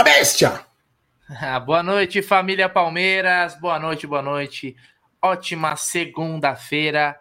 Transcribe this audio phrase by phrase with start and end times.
[0.00, 0.64] Uma bestia!
[1.66, 3.54] boa noite, família Palmeiras.
[3.60, 4.74] Boa noite, boa noite.
[5.20, 7.20] Ótima segunda-feira.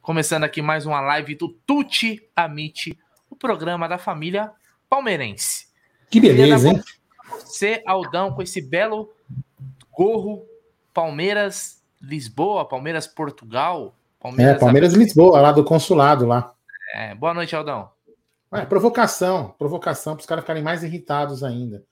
[0.00, 2.96] Começando aqui mais uma live do Tuti Amite,
[3.28, 4.52] o programa da família
[4.88, 5.66] palmeirense.
[6.08, 6.80] Que beleza, hein?
[7.40, 9.12] Você, Aldão, com esse belo
[9.90, 10.46] gorro
[10.94, 13.96] Palmeiras Lisboa, Palmeiras Portugal.
[14.20, 16.54] Palmeiras é, Palmeiras Lisboa, lá do consulado lá.
[16.94, 17.90] É, boa noite, Aldão.
[18.52, 21.82] É, provocação, provocação para os caras ficarem mais irritados ainda.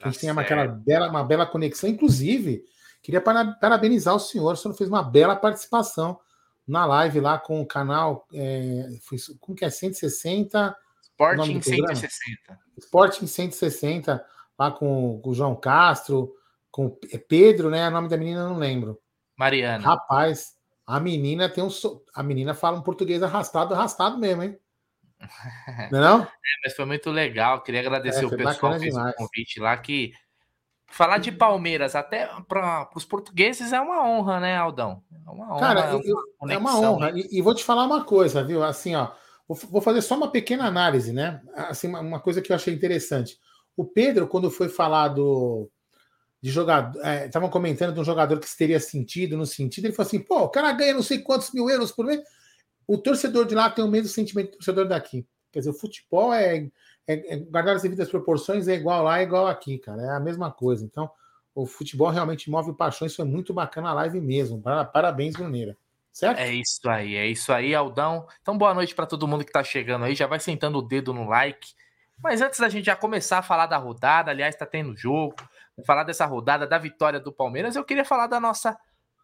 [0.00, 1.88] Tá a gente tem aquela bela, uma bela conexão.
[1.88, 2.64] Inclusive,
[3.02, 6.18] queria parabenizar o senhor, o senhor fez uma bela participação
[6.66, 8.26] na live lá com o canal.
[8.32, 9.70] É, foi, como que é?
[9.70, 10.74] 160.
[11.02, 12.58] Sporting 160.
[12.78, 14.24] Sporting 160,
[14.58, 16.34] lá com, com o João Castro,
[16.70, 17.86] com é Pedro, né?
[17.86, 18.98] O nome da menina eu não lembro.
[19.36, 19.84] Mariana.
[19.84, 20.54] Rapaz,
[20.86, 21.68] a menina tem um.
[22.14, 24.58] A menina fala um português arrastado, arrastado mesmo, hein?
[25.90, 26.22] Não é, não?
[26.22, 26.28] É,
[26.64, 27.62] mas foi muito legal.
[27.62, 29.76] Queria agradecer é, o pessoal que fez o convite lá.
[29.76, 30.12] Que
[30.86, 35.02] falar de Palmeiras até para os portugueses é uma honra, né, Aldão?
[35.26, 35.60] É uma honra.
[35.60, 36.02] Cara, eu,
[36.48, 37.12] é uma honra.
[37.14, 38.62] E, e, vou te falar uma coisa, viu?
[38.62, 39.10] Assim, ó,
[39.46, 41.40] vou fazer só uma pequena análise, né?
[41.54, 43.38] Assim, uma, uma coisa que eu achei interessante.
[43.76, 45.70] O Pedro, quando foi falar do
[46.42, 50.06] de jogador, estavam é, comentando de um jogador que teria sentido, no sentido, ele falou
[50.06, 52.22] assim: pô, o cara ganha não sei quantos mil euros por mês
[52.92, 55.24] o torcedor de lá tem o mesmo sentimento do torcedor daqui.
[55.52, 56.68] Quer dizer, o futebol é,
[57.06, 60.02] é, é guardar as devidas proporções, é igual lá, é igual aqui, cara.
[60.02, 60.84] É a mesma coisa.
[60.84, 61.08] Então,
[61.54, 63.14] o futebol realmente move paixões.
[63.14, 64.60] Foi muito bacana a live mesmo.
[64.92, 65.76] Parabéns, Bruneira.
[66.12, 66.38] Certo?
[66.38, 68.26] É isso aí, é isso aí, Aldão.
[68.42, 70.16] Então, boa noite para todo mundo que está chegando aí.
[70.16, 71.68] Já vai sentando o dedo no like.
[72.20, 75.36] Mas antes da gente já começar a falar da rodada, aliás, está tendo jogo,
[75.86, 78.76] falar dessa rodada, da vitória do Palmeiras, eu queria falar da nossa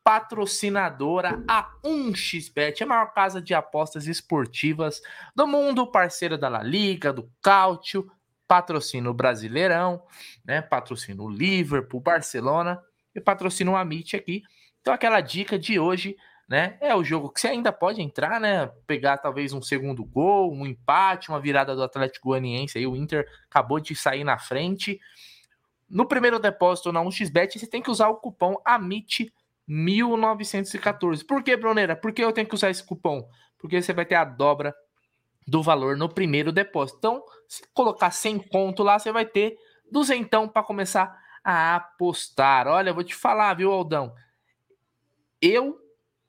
[0.06, 5.02] patrocinadora a 1xBet, a maior casa de apostas esportivas
[5.34, 8.08] do mundo, parceira da La Liga, do Cáutio,
[8.46, 10.00] patrocina o Brasileirão,
[10.44, 10.62] né?
[10.62, 12.80] Patrocina o Liverpool, Barcelona
[13.12, 14.44] e patrocina o Amit aqui.
[14.80, 16.16] Então aquela dica de hoje,
[16.48, 20.54] né, é o jogo que você ainda pode entrar, né, pegar talvez um segundo gol,
[20.54, 25.00] um empate, uma virada do Atlético Goianiense, aí o Inter acabou de sair na frente.
[25.90, 29.32] No primeiro depósito na 1xBet, você tem que usar o cupom AMIT
[29.66, 31.24] 1914.
[31.24, 31.96] Por que, Bruneira?
[31.96, 33.28] Por que eu tenho que usar esse cupom?
[33.58, 34.74] Porque você vai ter a dobra
[35.46, 36.98] do valor no primeiro depósito.
[36.98, 39.56] Então, se colocar 100 ponto lá, você vai ter
[39.90, 42.66] duzentão para começar a apostar.
[42.66, 44.12] Olha, vou te falar, viu, Aldão?
[45.40, 45.78] Eu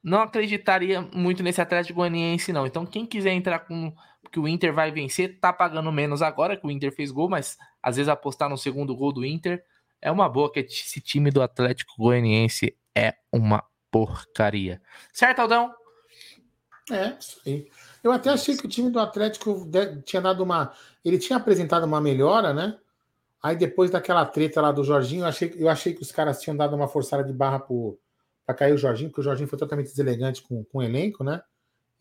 [0.03, 2.65] não acreditaria muito nesse Atlético Goianiense, não.
[2.65, 3.93] Então, quem quiser entrar com
[4.31, 7.57] que o Inter vai vencer, tá pagando menos agora que o Inter fez gol, mas
[7.81, 9.63] às vezes apostar no segundo gol do Inter
[10.01, 14.81] é uma boa, que esse time do Atlético Goianiense é uma porcaria.
[15.13, 15.71] Certo, Aldão?
[16.91, 17.69] É, isso aí.
[18.03, 19.69] Eu até achei que o time do Atlético
[20.03, 20.73] tinha dado uma.
[21.05, 22.77] Ele tinha apresentado uma melhora, né?
[23.43, 26.57] Aí depois daquela treta lá do Jorginho, eu achei, eu achei que os caras tinham
[26.57, 27.59] dado uma forçada de barra
[28.45, 31.41] para cair o Jorginho, porque o Jorginho foi totalmente deselegante com, com o elenco, né?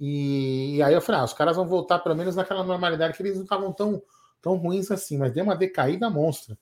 [0.01, 3.23] E, e, aí eu falei, ah, os caras vão voltar pelo menos naquela normalidade que
[3.23, 4.03] eles não estavam tão,
[4.41, 6.57] tão ruins assim, mas deu uma decaída monstra.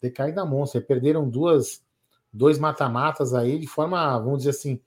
[0.00, 0.80] Decaída monstra.
[0.80, 1.82] Perderam duas,
[2.32, 4.80] dois mata-matas aí de forma, vamos dizer assim,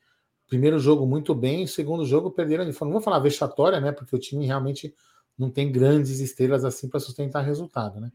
[0.47, 3.91] primeiro jogo muito bem, segundo jogo perderam de forma, não vou falar vexatória, né?
[3.91, 4.93] Porque o time realmente
[5.37, 8.11] não tem grandes estrelas assim para sustentar resultado, né?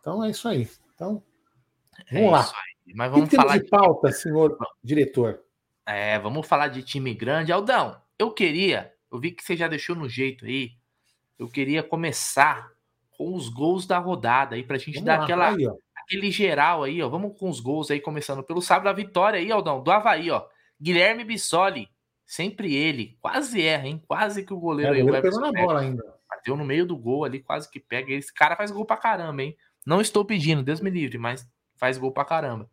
[0.00, 0.68] Então é isso aí.
[0.94, 1.22] Então,
[2.10, 2.52] é vamos é lá.
[2.94, 4.16] Mas vamos falar de pauta, de...
[4.16, 5.40] senhor diretor.
[5.86, 7.52] É, vamos falar de time grande.
[7.52, 10.72] Aldão, eu queria, eu vi que você já deixou no jeito aí.
[11.38, 12.70] Eu queria começar
[13.16, 15.68] com os gols da rodada aí pra gente vamos dar lá, aquela aí,
[16.04, 17.08] aquele geral aí, ó.
[17.08, 20.46] Vamos com os gols aí, começando pelo sábado, a vitória aí, Aldão, do Havaí, ó.
[20.80, 21.88] Guilherme Bissoli,
[22.24, 24.02] sempre ele, quase erra, hein?
[24.06, 26.02] Quase que o goleiro é, aí, o pegou na bola ainda.
[26.28, 28.12] Bateu no meio do gol ali, quase que pega.
[28.12, 29.56] Esse cara faz gol pra caramba, hein?
[29.86, 32.68] Não estou pedindo, Deus me livre, mas faz gol pra caramba.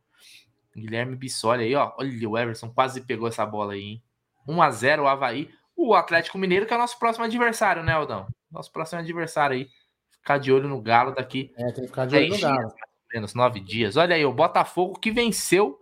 [0.75, 1.94] Guilherme Bissoli aí, ó.
[1.98, 4.04] Olha, o Everson quase pegou essa bola aí, hein?
[4.48, 5.50] 1x0 o Havaí.
[5.75, 8.28] O Atlético Mineiro, que é o nosso próximo adversário, né, Aldão?
[8.50, 9.69] Nosso próximo adversário aí.
[10.10, 11.51] Ficar de olho no Galo daqui.
[11.57, 12.74] É, tem que ficar de olho no Galo
[13.13, 13.98] menos nove dias.
[13.98, 15.80] Olha aí, o Botafogo que venceu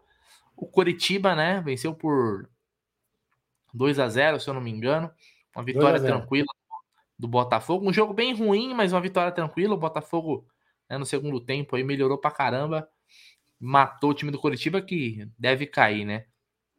[0.56, 1.62] o Coritiba, né?
[1.62, 2.50] Venceu por
[3.74, 5.12] 2 a 0 se eu não me engano.
[5.56, 6.48] Uma vitória tranquila
[7.18, 7.90] do Botafogo.
[7.90, 9.74] Um jogo bem ruim, mas uma vitória tranquila.
[9.74, 10.48] O Botafogo,
[10.90, 12.88] né, no segundo tempo, aí melhorou pra caramba.
[13.60, 16.25] Matou o time do Coritiba, que deve cair, né?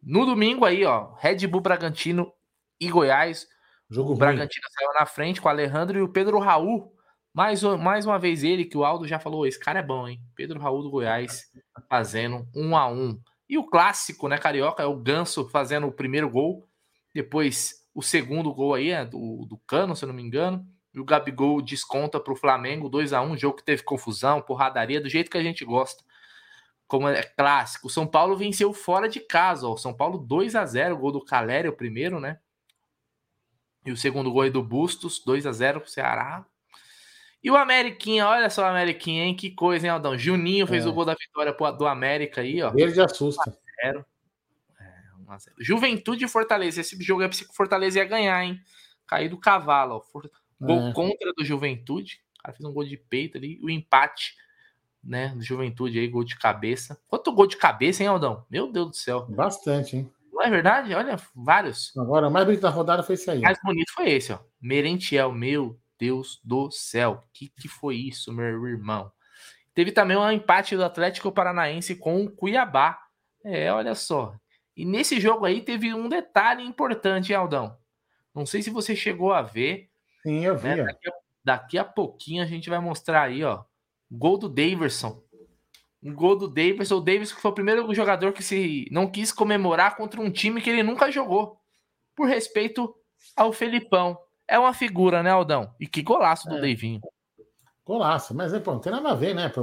[0.02, 2.32] No domingo aí, ó, Red Bull Bragantino
[2.80, 3.46] e Goiás.
[3.90, 4.72] Jogo o Bragantino ruim.
[4.72, 6.94] saiu na frente com o Alejandro e o Pedro Raul
[7.32, 10.20] mais, mais uma vez ele, que o Aldo já falou, esse cara é bom, hein?
[10.34, 11.44] Pedro Raul do Goiás
[11.88, 13.20] fazendo um a um.
[13.48, 16.68] E o clássico, né, Carioca, é o Ganso fazendo o primeiro gol.
[17.14, 20.64] Depois o segundo gol aí é do, do Cano, se eu não me engano.
[20.92, 25.00] E o Gabigol desconta para o Flamengo 2 a 1 jogo que teve confusão, porradaria,
[25.00, 26.02] do jeito que a gente gosta.
[26.86, 29.66] como é clássico, o São Paulo venceu fora de casa.
[29.68, 29.74] Ó.
[29.74, 32.38] O São Paulo 2 a 0 gol do Caleri, o primeiro, né?
[33.86, 36.44] E o segundo gol é do Bustos, 2 a 0 pro Ceará.
[37.42, 39.34] E o Ameriquinha, olha só o Ameriquinha, hein?
[39.34, 40.16] Que coisa, hein, Aldão?
[40.16, 40.88] Juninho fez é.
[40.88, 42.70] o gol da vitória do América aí, ó.
[42.70, 43.50] Verde assusta.
[43.84, 44.04] 1 0
[44.78, 46.82] É, 1 0 Juventude e Fortaleza.
[46.82, 48.60] Esse jogo é pra que Fortaleza ia ganhar, hein?
[49.06, 50.00] Cair do cavalo, ó.
[50.00, 50.30] For...
[50.60, 50.92] Gol é.
[50.92, 52.20] contra do Juventude.
[52.38, 53.58] O cara fez um gol de peito ali.
[53.62, 54.34] O empate,
[55.02, 55.28] né?
[55.28, 57.00] Do Juventude aí, gol de cabeça.
[57.08, 58.44] Quanto gol de cabeça, hein, Aldão?
[58.50, 59.24] Meu Deus do céu.
[59.30, 60.12] Bastante, hein?
[60.30, 60.94] Não é verdade?
[60.94, 61.96] Olha, vários.
[61.96, 63.38] Agora, o mais bonito da rodada foi esse aí.
[63.38, 64.38] O mais bonito foi esse, ó.
[64.60, 69.12] Merentiel, meu Deus do céu, que que foi isso, meu irmão?
[69.74, 72.98] Teve também um empate do Atlético Paranaense com o Cuiabá.
[73.44, 74.34] É, olha só.
[74.76, 77.76] E nesse jogo aí teve um detalhe importante, Aldão.
[78.34, 79.90] Não sei se você chegou a ver.
[80.22, 80.68] Sim, eu vi.
[80.68, 80.84] Né?
[80.84, 81.12] Daqui, a,
[81.44, 83.62] daqui, a, pouquinho a gente vai mostrar aí, ó.
[84.10, 85.22] Gol do Daverson.
[86.02, 86.96] Um gol do Davidson.
[86.96, 90.70] O Davidson foi o primeiro jogador que se não quis comemorar contra um time que
[90.70, 91.60] ele nunca jogou.
[92.16, 92.94] Por respeito
[93.36, 94.18] ao Felipão
[94.50, 95.72] é uma figura, né, Aldão?
[95.78, 96.60] E que golaço do é.
[96.60, 97.00] Deivinho.
[97.86, 99.48] Golaço, mas é, pô, não tem nada a ver, né?
[99.48, 99.62] Pô,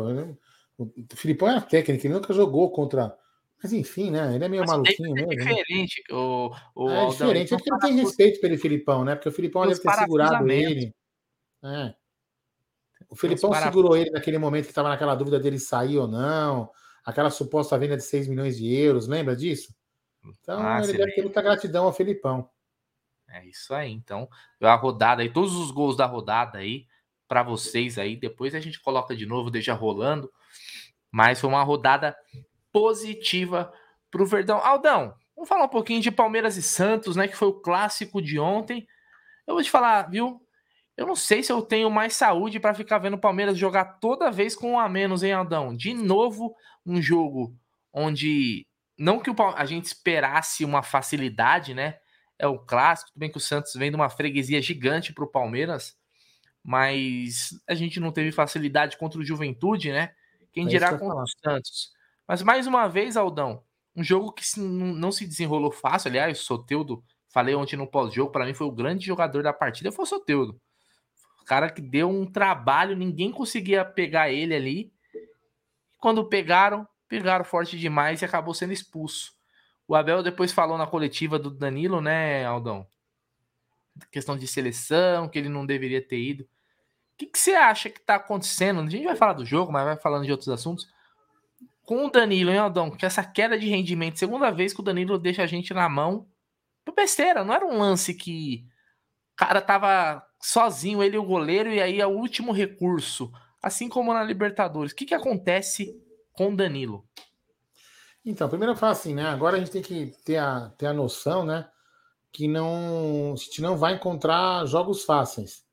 [0.80, 3.16] o Filipão é técnico, ele nunca jogou contra.
[3.62, 4.36] Mas enfim, né?
[4.36, 5.34] Ele é meio mas maluquinho é mesmo.
[5.34, 6.04] É diferente.
[6.10, 6.16] Né?
[6.16, 9.16] O, o é Aldão, diferente, é porque ele tem respeito pelo Filipão, né?
[9.16, 10.96] Porque o Filipão deve ter segurado ele.
[11.64, 11.94] É.
[13.10, 16.70] O Filipão segurou ele naquele momento que estava naquela dúvida dele sair ou não,
[17.06, 19.74] aquela suposta venda de 6 milhões de euros, lembra disso?
[20.42, 22.50] Então ah, ele deve ter muita gratidão ao Filipão.
[23.30, 23.92] É isso aí.
[23.92, 24.30] Então,
[24.62, 26.86] a rodada aí, todos os gols da rodada aí,
[27.28, 28.16] para vocês aí.
[28.16, 30.32] Depois a gente coloca de novo, deixa rolando.
[31.12, 32.16] Mas foi uma rodada
[32.72, 33.72] positiva
[34.10, 34.60] para o Verdão.
[34.60, 37.28] Aldão, vamos falar um pouquinho de Palmeiras e Santos, né?
[37.28, 38.88] Que foi o clássico de ontem.
[39.46, 40.42] Eu vou te falar, viu?
[40.96, 44.32] Eu não sei se eu tenho mais saúde para ficar vendo o Palmeiras jogar toda
[44.32, 45.76] vez com um a menos, hein, Aldão?
[45.76, 47.56] De novo, um jogo
[47.94, 48.66] onde.
[48.98, 52.00] Não que a gente esperasse uma facilidade, né?
[52.40, 53.12] É o clássico.
[53.12, 55.98] Tudo bem que o Santos vem de uma freguesia gigante para o Palmeiras,
[56.64, 60.14] mas a gente não teve facilidade contra o Juventude, né?
[60.52, 61.92] Quem é dirá contra o Santos.
[62.28, 63.64] Mas mais uma vez, Aldão,
[63.96, 66.10] um jogo que não se desenrolou fácil.
[66.10, 69.92] Aliás, o Soteudo, falei ontem no pós-jogo, para mim foi o grande jogador da partida,
[69.92, 70.60] foi o Soteudo.
[71.42, 74.94] O cara que deu um trabalho, ninguém conseguia pegar ele ali.
[75.98, 79.37] Quando pegaram, pegaram forte demais e acabou sendo expulso.
[79.88, 82.86] O Abel depois falou na coletiva do Danilo, né, Aldão?
[84.12, 86.44] Questão de seleção, que ele não deveria ter ido.
[86.44, 86.48] O
[87.18, 88.82] que, que você acha que tá acontecendo?
[88.82, 90.88] A gente vai falar do jogo, mas vai falando de outros assuntos.
[91.84, 92.92] Com o Danilo, hein, Aldão?
[92.92, 96.28] Que essa queda de rendimento, segunda vez que o Danilo deixa a gente na mão.
[96.84, 98.66] Por besteira, não era um lance que
[99.34, 103.32] o cara tava sozinho, ele e o goleiro, e aí é o último recurso.
[103.64, 104.92] Assim como na Libertadores.
[104.92, 105.96] O que, que acontece
[106.34, 107.08] com o Danilo?
[108.30, 109.24] Então, primeiro eu falo assim, né?
[109.24, 111.66] Agora a gente tem que ter a, ter a noção, né?
[112.30, 115.64] Que não, a gente não vai encontrar jogos fáceis.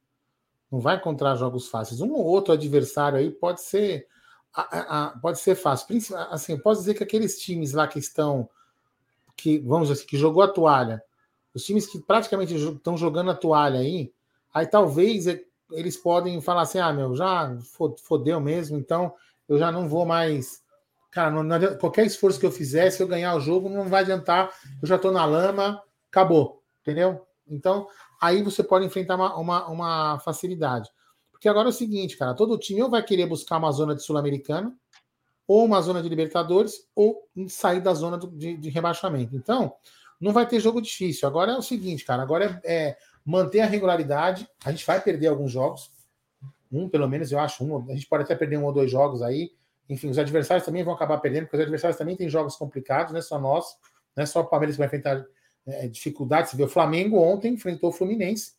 [0.70, 2.00] Não vai encontrar jogos fáceis.
[2.00, 4.06] Um ou outro adversário aí pode ser,
[4.54, 5.98] a, a, pode ser fácil.
[6.30, 8.48] Assim, posso dizer que aqueles times lá que estão,
[9.36, 11.02] que vamos dizer assim, que jogou a toalha,
[11.52, 14.12] os times que praticamente estão jogando a toalha aí,
[14.54, 15.26] aí talvez
[15.72, 17.52] eles podem falar assim, ah, meu, já
[18.04, 19.12] fodeu mesmo, então
[19.48, 20.63] eu já não vou mais
[21.14, 24.02] Cara, não, não qualquer esforço que eu fizer, se eu ganhar o jogo, não vai
[24.02, 24.52] adiantar.
[24.82, 25.80] Eu já estou na lama,
[26.10, 26.60] acabou.
[26.82, 27.24] Entendeu?
[27.46, 27.86] Então,
[28.20, 30.90] aí você pode enfrentar uma, uma, uma, facilidade.
[31.30, 34.02] Porque agora é o seguinte, cara, todo time ou vai querer buscar uma zona de
[34.02, 34.76] Sul-Americana,
[35.46, 39.36] ou uma zona de Libertadores, ou sair da zona do, de, de, rebaixamento.
[39.36, 39.72] Então,
[40.20, 41.28] não vai ter jogo difícil.
[41.28, 44.48] Agora é o seguinte, cara, agora é, é, manter a regularidade.
[44.64, 45.92] A gente vai perder alguns jogos.
[46.72, 47.62] Um, pelo menos, eu acho.
[47.62, 49.52] Um, a gente pode até perder um ou dois jogos aí
[49.88, 53.18] enfim, os adversários também vão acabar perdendo, porque os adversários também têm jogos complicados, não
[53.18, 53.64] é só nós,
[54.16, 55.24] não é só o Palmeiras que vai enfrentar
[55.66, 56.50] é, dificuldades.
[56.50, 58.54] Você vê, o Flamengo ontem enfrentou o Fluminense.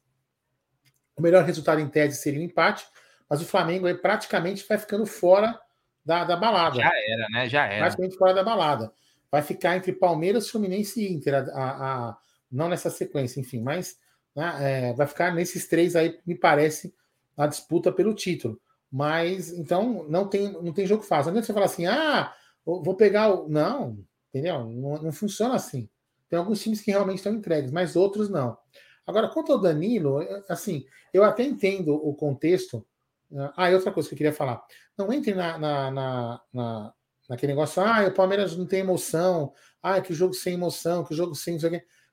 [1.15, 2.86] O melhor resultado em tese seria um empate,
[3.29, 5.60] mas o Flamengo aí praticamente vai ficando fora
[6.03, 6.75] da, da balada.
[6.75, 7.50] Já era, né?
[7.50, 7.86] Já era.
[7.86, 8.91] Praticamente fora da balada.
[9.32, 12.17] Vai ficar entre Palmeiras, Fluminense e Inter, a, a, a
[12.51, 13.98] não nessa sequência, enfim, mas
[14.36, 16.94] né, é, vai ficar nesses três aí, me parece,
[17.36, 18.60] a disputa pelo título.
[18.92, 21.25] Mas então não tem, não tem jogo fácil.
[21.25, 22.34] Não adianta você falar assim, ah,
[22.65, 23.50] vou pegar o.
[23.50, 24.00] Não,
[24.30, 24.65] entendeu?
[24.65, 25.89] Não, não funciona assim.
[26.30, 28.58] Tem alguns times que realmente estão entregues, mas outros não.
[29.06, 32.86] Agora, quanto ao Danilo, assim, eu até entendo o contexto.
[33.30, 33.51] Né?
[33.56, 34.63] Ah, e outra coisa que eu queria falar.
[34.98, 36.94] Não entre na, na, na, na
[37.30, 39.51] naquele negócio, ah, o Palmeiras não tem emoção,
[39.82, 41.58] ah, que jogo sem emoção, que jogo sem.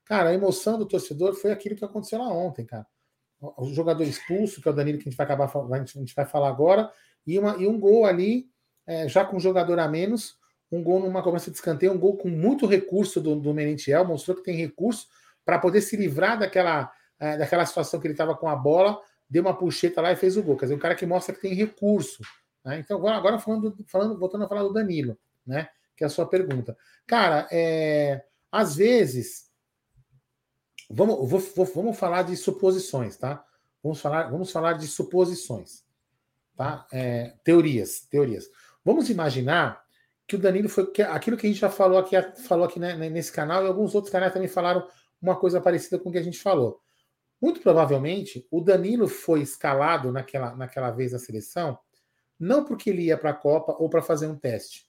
[0.04, 2.86] Cara, a emoção do torcedor foi aquilo que aconteceu lá ontem, cara
[3.56, 6.24] o jogador expulso, que é o Danilo, que a gente vai acabar a gente vai
[6.24, 6.90] falar agora,
[7.26, 8.46] e, uma, e um gol ali,
[8.86, 10.36] é, já com um jogador a menos,
[10.70, 14.36] um gol numa cobrança de escanteio, um gol com muito recurso do, do Merentiel, mostrou
[14.36, 15.06] que tem recurso
[15.44, 19.42] para poder se livrar daquela, é, daquela situação que ele estava com a bola, deu
[19.42, 20.56] uma puxeta lá e fez o gol.
[20.56, 22.22] Quer dizer, um cara que mostra que tem recurso.
[22.64, 22.78] Né?
[22.78, 25.68] Então, agora, agora falando, falando, voltando a falar do Danilo, né?
[25.96, 26.76] Que é a sua pergunta.
[27.06, 29.50] Cara, é, às vezes.
[30.92, 33.44] Vamos, vou, vou, vamos falar de suposições, tá?
[33.82, 35.84] Vamos falar, vamos falar de suposições,
[36.56, 36.86] tá?
[36.92, 38.48] É, teorias, teorias.
[38.84, 39.82] Vamos imaginar
[40.26, 42.14] que o Danilo foi que, aquilo que a gente já falou aqui,
[42.46, 44.86] falou aqui né, nesse canal e alguns outros canais também falaram
[45.20, 46.80] uma coisa parecida com o que a gente falou.
[47.40, 51.78] Muito provavelmente o Danilo foi escalado naquela, naquela vez na seleção
[52.38, 54.86] não porque ele ia para a Copa ou para fazer um teste.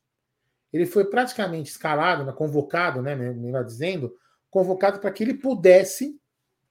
[0.71, 4.11] Ele foi praticamente escalado, né, convocado, né, melhor dizendo,
[4.53, 6.15] convocado para que ele pudesse,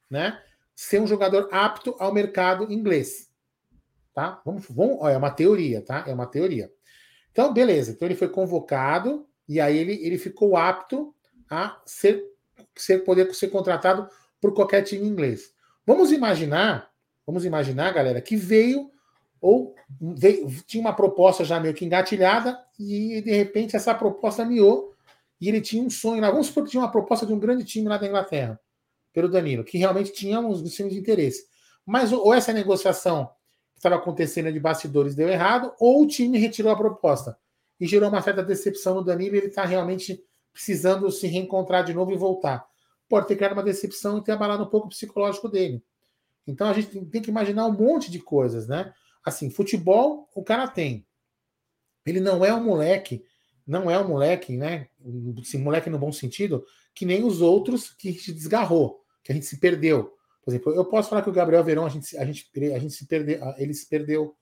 [0.08, 0.40] né,
[0.72, 3.28] ser um jogador apto ao mercado inglês.
[4.14, 4.40] Tá?
[4.44, 6.04] Vamos, vamos, ó, é uma teoria, tá?
[6.06, 6.70] É uma teoria.
[7.32, 7.90] Então, beleza.
[7.90, 11.12] Então ele foi convocado e aí ele, ele ficou apto
[11.50, 12.22] a ser,
[12.76, 14.08] ser poder ser contratado
[14.40, 15.52] por qualquer time inglês.
[15.84, 16.88] Vamos imaginar,
[17.26, 18.92] vamos imaginar, galera, que veio
[19.40, 24.91] ou veio, tinha uma proposta já meio que engatilhada e de repente essa proposta miou
[25.42, 26.30] e ele tinha um sonho lá.
[26.30, 28.60] Vamos supor que tinha uma proposta de um grande time lá da Inglaterra,
[29.12, 31.44] pelo Danilo, que realmente tinha uns times de interesse.
[31.84, 33.26] Mas ou essa negociação
[33.74, 37.36] que estava acontecendo de bastidores deu errado, ou o time retirou a proposta
[37.80, 40.22] e gerou uma certa decepção no Danilo e ele está realmente
[40.52, 42.64] precisando se reencontrar de novo e voltar.
[43.08, 45.82] Pode ter criado uma decepção e ter abalado um pouco o psicológico dele.
[46.46, 48.94] Então a gente tem que imaginar um monte de coisas, né?
[49.26, 51.04] Assim, futebol o cara tem.
[52.06, 53.24] Ele não é um moleque,
[53.66, 54.88] não é um moleque, né?
[55.40, 56.64] Esse moleque no bom sentido,
[56.94, 60.14] que nem os outros que a gente desgarrou, que a gente se perdeu.
[60.44, 62.94] Por exemplo, eu posso falar que o Gabriel Verão, a gente, a gente, a gente
[62.94, 64.36] se perdeu, ele se perdeu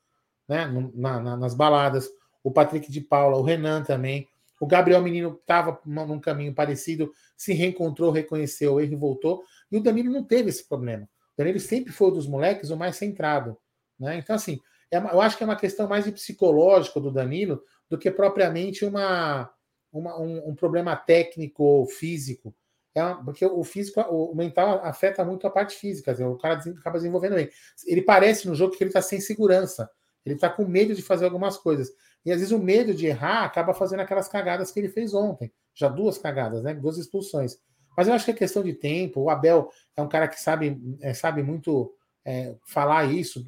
[0.51, 0.67] né?
[0.95, 2.09] Na, na, nas baladas.
[2.43, 4.27] O Patrick de Paula, o Renan também.
[4.61, 9.45] O Gabriel Menino estava num caminho parecido, se reencontrou, reconheceu o erro e voltou.
[9.71, 11.05] E o Danilo não teve esse problema.
[11.05, 13.57] O Danilo sempre foi dos moleques o mais centrado.
[13.99, 14.17] Né?
[14.19, 14.59] Então, assim,
[14.91, 18.85] é, eu acho que é uma questão mais de psicológico do Danilo do que propriamente
[18.85, 19.51] uma,
[19.93, 22.55] uma um, um, problema técnico ou físico.
[22.95, 26.97] É uma, porque o físico, o mental afeta muito a parte física, o cara acaba
[26.97, 27.51] desenvolvendo bem.
[27.87, 29.91] Ele parece no jogo que ele está sem segurança,
[30.25, 31.91] ele está com medo de fazer algumas coisas.
[32.25, 35.53] E às vezes o medo de errar acaba fazendo aquelas cagadas que ele fez ontem.
[35.75, 36.75] Já duas cagadas, né?
[36.75, 37.59] Duas expulsões.
[37.97, 39.23] Mas eu acho que é questão de tempo.
[39.23, 41.95] O Abel é um cara que sabe, é, sabe muito
[42.25, 43.47] é, falar isso,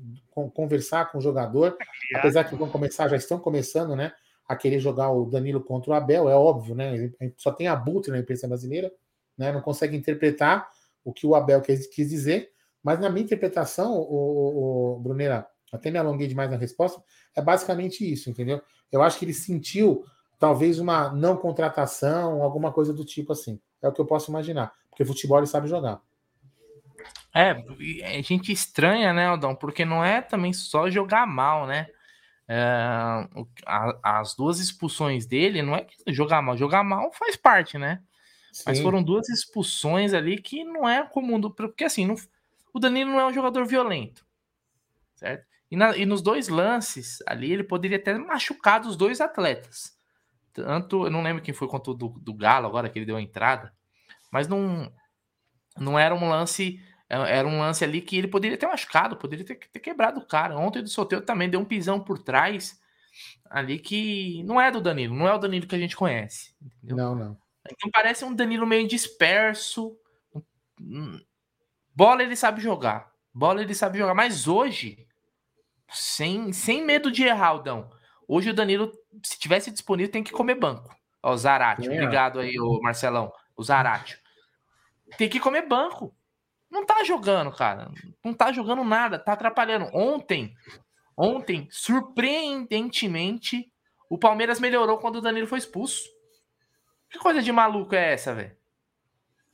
[0.54, 1.76] conversar com o jogador,
[2.14, 4.12] apesar que vão começar, já estão começando, né?
[4.52, 7.11] A querer jogar o Danilo contra o Abel, é óbvio, né?
[7.38, 8.92] Só tem abutre na imprensa brasileira,
[9.37, 9.50] né?
[9.50, 10.68] Não consegue interpretar
[11.02, 12.50] o que o Abel quis, dizer,
[12.82, 17.02] mas na minha interpretação, o, o, o Brunera, até me alonguei demais na resposta,
[17.35, 18.61] é basicamente isso, entendeu?
[18.90, 20.04] Eu acho que ele sentiu
[20.38, 23.59] talvez uma não contratação, alguma coisa do tipo assim.
[23.80, 25.99] É o que eu posso imaginar, porque futebol ele sabe jogar.
[27.35, 27.52] É,
[28.18, 29.54] a gente estranha, né, Aldão?
[29.54, 31.87] Porque não é também só jogar mal, né?
[32.54, 38.02] A, as duas expulsões dele não é que jogar mal, jogar mal faz parte, né?
[38.52, 38.64] Sim.
[38.66, 42.14] Mas foram duas expulsões ali que não é comum, do, porque assim, não,
[42.73, 44.26] o Danilo não é um jogador violento,
[45.14, 45.47] certo?
[45.71, 49.97] E, na, e, nos dois lances ali, ele poderia ter machucado os dois atletas.
[50.52, 53.16] Tanto, eu não lembro quem foi contra o do, do Galo agora, que ele deu
[53.16, 53.73] a entrada,
[54.30, 54.92] mas não,
[55.78, 56.78] não era um lance
[57.12, 60.57] era um lance ali que ele poderia ter machucado, poderia ter, ter quebrado o cara.
[60.57, 62.81] Ontem do Soteiro também deu um pisão por trás
[63.50, 66.54] ali que não é do Danilo, não é o Danilo que a gente conhece.
[66.83, 66.97] Entendeu?
[66.97, 67.38] Não, não.
[67.71, 69.95] Então parece um Danilo meio disperso.
[71.95, 73.12] Bola ele sabe jogar.
[73.33, 74.14] Bola ele sabe jogar.
[74.14, 75.07] Mas hoje,
[75.90, 77.90] sem, sem medo de errar, Aldão.
[78.26, 78.90] Hoje o Danilo,
[79.23, 80.97] se tivesse disponível, tem que comer banco.
[81.23, 81.87] Ó, o Zarate.
[81.87, 81.92] É.
[81.92, 83.31] Obrigado aí, o Marcelão.
[83.54, 84.19] O Zarate.
[85.19, 86.14] Tem que comer banco.
[86.73, 87.91] Não tá jogando, cara.
[88.25, 89.91] Não tá jogando nada, tá atrapalhando.
[89.93, 90.55] Ontem,
[91.14, 93.71] ontem, surpreendentemente,
[94.09, 96.02] o Palmeiras melhorou quando o Danilo foi expulso.
[97.11, 98.57] Que coisa de maluco é essa, velho?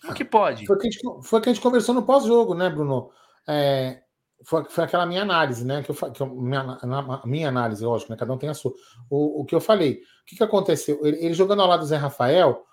[0.09, 0.65] O que pode?
[0.65, 3.11] Foi o que, que a gente conversou no pós-jogo, né, Bruno?
[3.49, 4.01] É,
[4.45, 5.83] foi, foi, aquela minha análise, né?
[5.83, 6.79] Que eu, que eu, minha,
[7.25, 8.17] minha análise, lógico, né?
[8.17, 8.73] Cada um tem a sua.
[9.11, 10.03] O, o que eu falei.
[10.23, 11.05] O que, que aconteceu?
[11.05, 12.65] Ele, ele, jogando ao lado do Zé Rafael,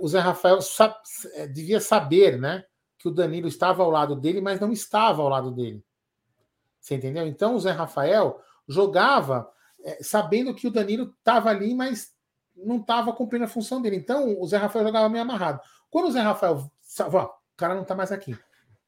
[0.00, 0.58] o Zé Rafael
[1.34, 2.64] é, devia saber, né?
[2.98, 5.84] Que o Danilo estava ao lado dele, mas não estava ao lado dele.
[6.80, 7.26] Você entendeu?
[7.26, 9.50] Então o Zé Rafael jogava
[9.82, 12.12] é, sabendo que o Danilo estava ali, mas
[12.56, 13.96] não estava cumprindo a função dele.
[13.96, 15.60] Então o Zé Rafael jogava meio amarrado.
[15.90, 18.36] Quando o Zé Rafael, ó, o cara não está mais aqui.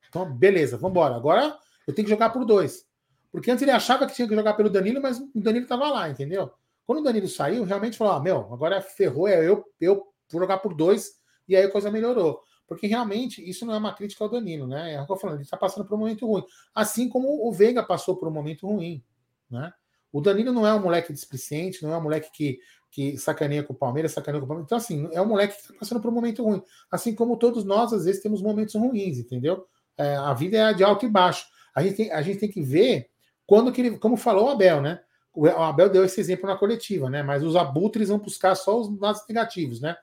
[0.08, 1.14] Então, beleza, vamos embora.
[1.14, 2.84] Agora eu tenho que jogar por dois.
[3.30, 6.08] Porque antes ele achava que tinha que jogar pelo Danilo, mas o Danilo estava lá,
[6.08, 6.50] entendeu?
[6.84, 10.58] Quando o Danilo saiu, realmente falou: ah, meu, agora ferrou, é eu, eu vou jogar
[10.58, 11.12] por dois,
[11.46, 12.42] e aí a coisa melhorou.
[12.70, 14.94] Porque realmente isso não é uma crítica ao Danilo, né?
[14.94, 16.44] É o que eu falando, ele está passando por um momento ruim.
[16.72, 19.02] Assim como o Veiga passou por um momento ruim,
[19.50, 19.72] né?
[20.12, 23.72] O Danilo não é um moleque displicente, não é um moleque que, que sacaneia com
[23.72, 24.68] o Palmeiras, sacaneia com o Palmeiras.
[24.68, 26.62] Então, assim, é um moleque que está passando por um momento ruim.
[26.92, 29.66] Assim como todos nós, às vezes, temos momentos ruins, entendeu?
[29.98, 31.46] É, a vida é de alto e baixo.
[31.74, 33.10] A gente tem, a gente tem que ver
[33.48, 35.00] quando que ele, como falou o Abel, né?
[35.34, 37.20] O Abel deu esse exemplo na coletiva, né?
[37.20, 39.96] Mas os abutres vão buscar só os lados negativos, né?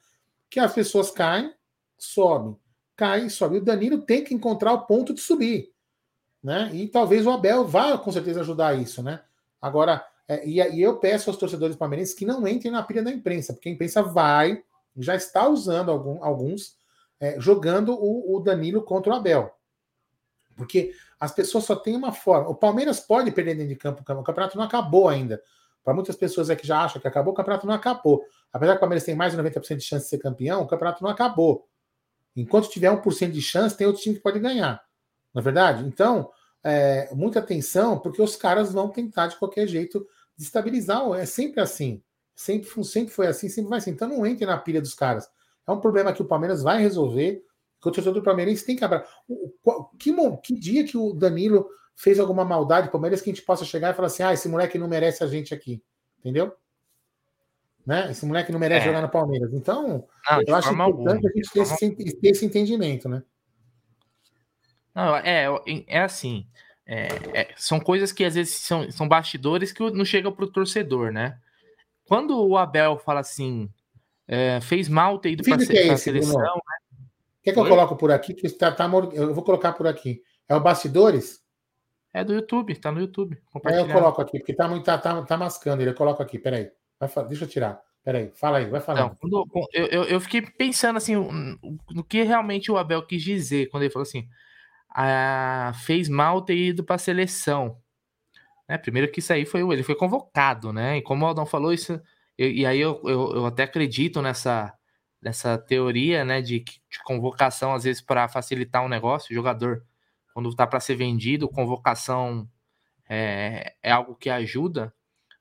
[0.49, 1.53] Que as pessoas caem,
[1.97, 2.55] sobem,
[2.95, 3.59] caem, sobem.
[3.59, 5.71] O Danilo tem que encontrar o ponto de subir,
[6.43, 6.69] né?
[6.73, 9.21] E talvez o Abel vá com certeza ajudar isso, né?
[9.61, 13.11] Agora, é, e, e, eu peço aos torcedores palmeirenses que não entrem na pilha da
[13.11, 14.61] imprensa, porque a imprensa vai,
[14.97, 16.75] já está usando algum, alguns,
[17.19, 19.51] é, jogando o, o, Danilo contra o Abel.
[20.55, 22.49] Porque as pessoas só têm uma forma.
[22.49, 25.41] O Palmeiras pode perder dentro de campo, o campeonato não acabou ainda.
[25.83, 28.25] Para muitas pessoas é que já acham que acabou, o campeonato não acabou.
[28.51, 31.01] Apesar que o Palmeiras tem mais de 90% de chance de ser campeão, o campeonato
[31.01, 31.67] não acabou.
[32.37, 34.81] Enquanto tiver 1% de chance, tem outro time que pode ganhar.
[35.33, 35.85] Não é verdade?
[35.85, 36.29] Então,
[36.63, 40.05] é, muita atenção, porque os caras vão tentar de qualquer jeito
[40.37, 41.01] destabilizar.
[41.13, 42.03] É sempre assim.
[42.35, 43.91] Sempre, sempre foi assim, sempre vai assim.
[43.91, 45.27] Então não entre na pilha dos caras.
[45.65, 47.43] É um problema que o Palmeiras vai resolver,
[47.81, 49.03] que o torcedor do Palmeirense tem que abrir.
[49.97, 50.13] Que,
[50.43, 53.95] que dia que o Danilo fez alguma maldade Palmeiras que a gente possa chegar e
[53.95, 55.83] falar assim: ah, esse moleque não merece a gente aqui.
[56.19, 56.53] Entendeu?
[57.87, 58.11] Né?
[58.11, 58.89] Esse moleque não merece é.
[58.89, 59.53] jogar no Palmeiras.
[59.53, 61.13] Então, não, eu acho importante alguma.
[61.13, 63.23] a gente ter esse, ter esse entendimento, né?
[64.93, 65.45] Não, é,
[65.87, 66.45] é assim.
[66.85, 70.51] É, é, são coisas que às vezes são, são bastidores que não chegam para o
[70.51, 71.39] torcedor, né?
[72.05, 73.69] Quando o Abel fala assim,
[74.27, 76.41] é, fez mal ter ido para é a seleção.
[76.41, 76.97] Né?
[77.41, 78.33] Quer que eu coloco por aqui?
[78.33, 80.21] Que tá, tá, eu vou colocar por aqui.
[80.49, 81.41] É o bastidores?
[82.13, 83.41] É do YouTube, tá no YouTube.
[83.65, 85.91] É, eu coloco aqui, porque tá muito tá, tá, tá mascando ele.
[85.91, 86.69] Eu coloco aqui, peraí.
[87.29, 87.86] Deixa eu tirar.
[88.07, 88.79] Peraí, fala aí, vai.
[88.79, 91.13] Então, quando, eu, eu, eu, fiquei pensando assim,
[91.91, 94.29] no que realmente o Abel quis dizer quando ele falou assim:
[94.89, 97.81] a, fez mal ter ido para a seleção.
[98.65, 98.77] Né?
[98.77, 100.95] Primeiro que isso aí foi ele foi convocado, né?
[100.95, 102.01] E como o Aldão falou isso,
[102.37, 104.73] e, e aí eu, eu, eu, até acredito nessa,
[105.21, 109.33] nessa teoria, né, de, de convocação às vezes para facilitar um negócio.
[109.33, 109.83] O jogador
[110.33, 112.49] quando está para ser vendido, convocação
[113.09, 114.93] é, é algo que ajuda.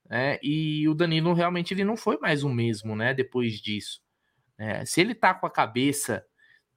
[0.09, 0.39] Né?
[0.43, 3.13] E o Danilo realmente ele não foi mais o mesmo, né?
[3.13, 4.01] Depois disso,
[4.59, 6.25] é, se ele tá com a cabeça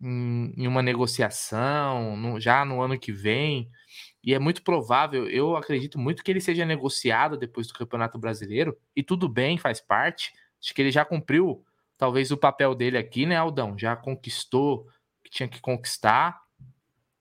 [0.02, 3.70] em, em uma negociação no, já no ano que vem.
[4.24, 8.78] E é muito provável, eu acredito muito que ele seja negociado depois do Campeonato Brasileiro.
[8.96, 10.34] E tudo bem, faz parte.
[10.62, 11.63] Acho que ele já cumpriu,
[11.98, 13.78] talvez, o papel dele aqui, né, Aldão?
[13.78, 14.88] Já conquistou
[15.20, 16.42] o que tinha que conquistar.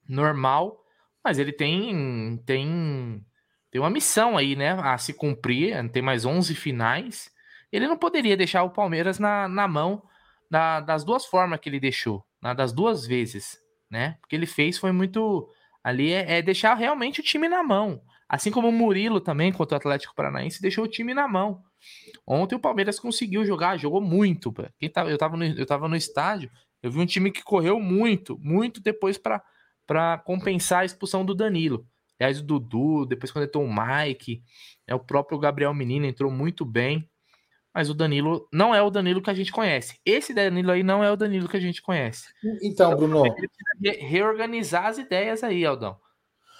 [0.09, 0.85] Normal.
[1.23, 3.25] Mas ele tem, tem,
[3.71, 4.73] tem uma missão aí, né?
[4.83, 5.77] A se cumprir.
[5.91, 7.31] Tem mais 11 finais.
[7.71, 10.03] Ele não poderia deixar o Palmeiras na, na mão
[10.51, 13.59] da, das duas formas que ele deixou né, das duas vezes,
[13.91, 14.17] né?
[14.25, 15.49] O que ele fez foi muito
[15.83, 18.01] ali é, é, deixar realmente o time na mão.
[18.29, 21.63] Assim como o Murilo também contra o Atlético Paranaense deixou o time na mão.
[22.27, 24.53] Ontem o Palmeiras conseguiu jogar, jogou muito.
[24.79, 26.51] Quem tava, eu, tava no, eu tava no estádio,
[26.83, 31.87] eu vi um time que correu muito, muito depois para compensar a expulsão do Danilo.
[32.19, 34.43] Aliás, o Dudu, depois quando entrou o Mike,
[34.87, 37.09] é o próprio Gabriel Menino entrou muito bem
[37.79, 40.01] mas o Danilo não é o Danilo que a gente conhece.
[40.05, 42.25] Esse Danilo aí não é o Danilo que a gente conhece.
[42.61, 43.25] Então, Bruno.
[43.25, 45.97] Ele precisa reorganizar as ideias aí, Aldão.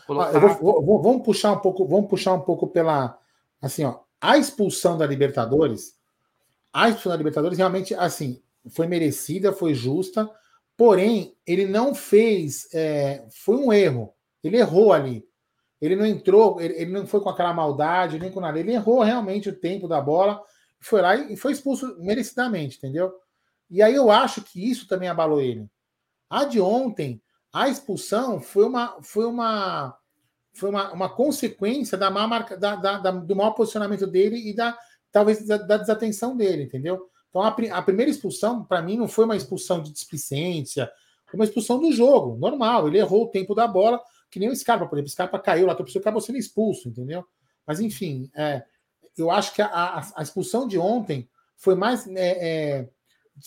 [0.07, 0.37] Colocar...
[0.37, 3.19] Ah, vou, vou, vamos puxar um pouco, vamos puxar um pouco pela.
[3.61, 5.97] Assim, ó, a expulsão da Libertadores,
[6.73, 8.41] a expulsão da Libertadores realmente, assim,
[8.71, 10.31] foi merecida, foi justa,
[10.77, 12.73] porém, ele não fez.
[12.73, 14.15] É, foi um erro.
[14.41, 15.28] Ele errou ali.
[15.81, 18.59] Ele não entrou, ele, ele não foi com aquela maldade, nem com nada.
[18.59, 20.43] Ele errou realmente o tempo da bola
[20.81, 23.13] foi lá e foi expulso merecidamente, entendeu?
[23.71, 25.69] E aí eu acho que isso também abalou ele.
[26.31, 27.21] A de ontem,
[27.53, 29.97] a expulsão foi uma, foi uma,
[30.53, 34.55] foi uma, uma consequência da má marca, da, da, da, do mau posicionamento dele e
[34.55, 34.79] da
[35.11, 37.09] talvez da, da desatenção dele, entendeu?
[37.29, 40.91] Então a, a primeira expulsão, para mim, não foi uma expulsão de displicência,
[41.27, 42.89] foi uma expulsão do jogo, normal.
[42.89, 45.09] Ele errou o tempo da bola, que nem o Scarpa, por exemplo.
[45.09, 47.25] O Scarpa caiu lá, a pessoa acabou sendo expulso, entendeu?
[47.67, 48.63] Mas enfim, é,
[49.17, 52.07] eu acho que a, a expulsão de ontem foi mais.
[52.09, 52.89] É, é,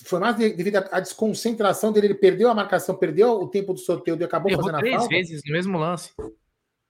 [0.06, 4.18] foi mais devido à desconcentração dele, ele perdeu a marcação, perdeu o tempo do sorteio
[4.18, 5.08] e acabou Errou fazendo a falta.
[5.10, 6.12] três vezes no mesmo lance.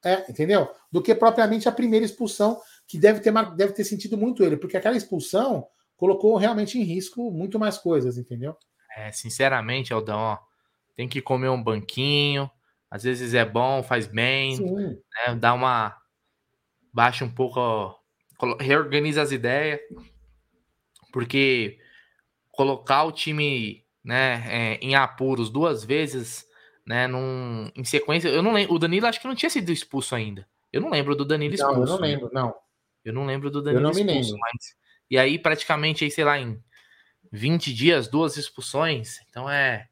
[0.04, 0.70] É, entendeu?
[0.92, 4.78] Do que propriamente a primeira expulsão, que deve ter, deve ter sentido muito ele, porque
[4.78, 8.56] aquela expulsão colocou realmente em risco muito mais coisas, entendeu?
[8.96, 10.38] É, sinceramente, Aldão, ó,
[10.96, 12.50] tem que comer um banquinho,
[12.92, 15.98] às vezes é bom, faz bem, né, dá uma.
[16.94, 17.96] baixa um pouco ó,
[18.60, 19.80] reorganiza as ideias.
[21.14, 21.80] porque
[22.52, 26.46] colocar o time né, é, em apuros duas vezes,
[26.86, 28.28] né, num, em sequência.
[28.28, 28.76] Eu não lembro.
[28.76, 30.46] O Danilo acho que não tinha sido expulso ainda.
[30.72, 31.80] Eu não lembro do Danilo expulso.
[31.80, 32.54] Não, eu não lembro, não.
[33.06, 34.38] Eu não lembro do Danilo eu não expulso, me lembro.
[34.40, 34.76] mas.
[35.10, 36.62] E aí, praticamente, aí, sei lá, em
[37.32, 39.20] 20 dias, duas expulsões.
[39.30, 39.88] Então é,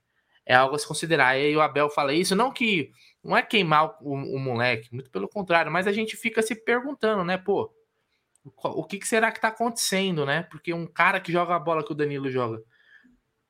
[0.50, 1.38] é algo a se considerar.
[1.38, 2.92] E aí o Abel fala isso, não que.
[3.24, 7.22] Não é queimar o, o moleque, muito pelo contrário, mas a gente fica se perguntando,
[7.26, 7.70] né, pô,
[8.64, 10.44] o que, que será que tá acontecendo, né?
[10.44, 12.64] Porque um cara que joga a bola que o Danilo joga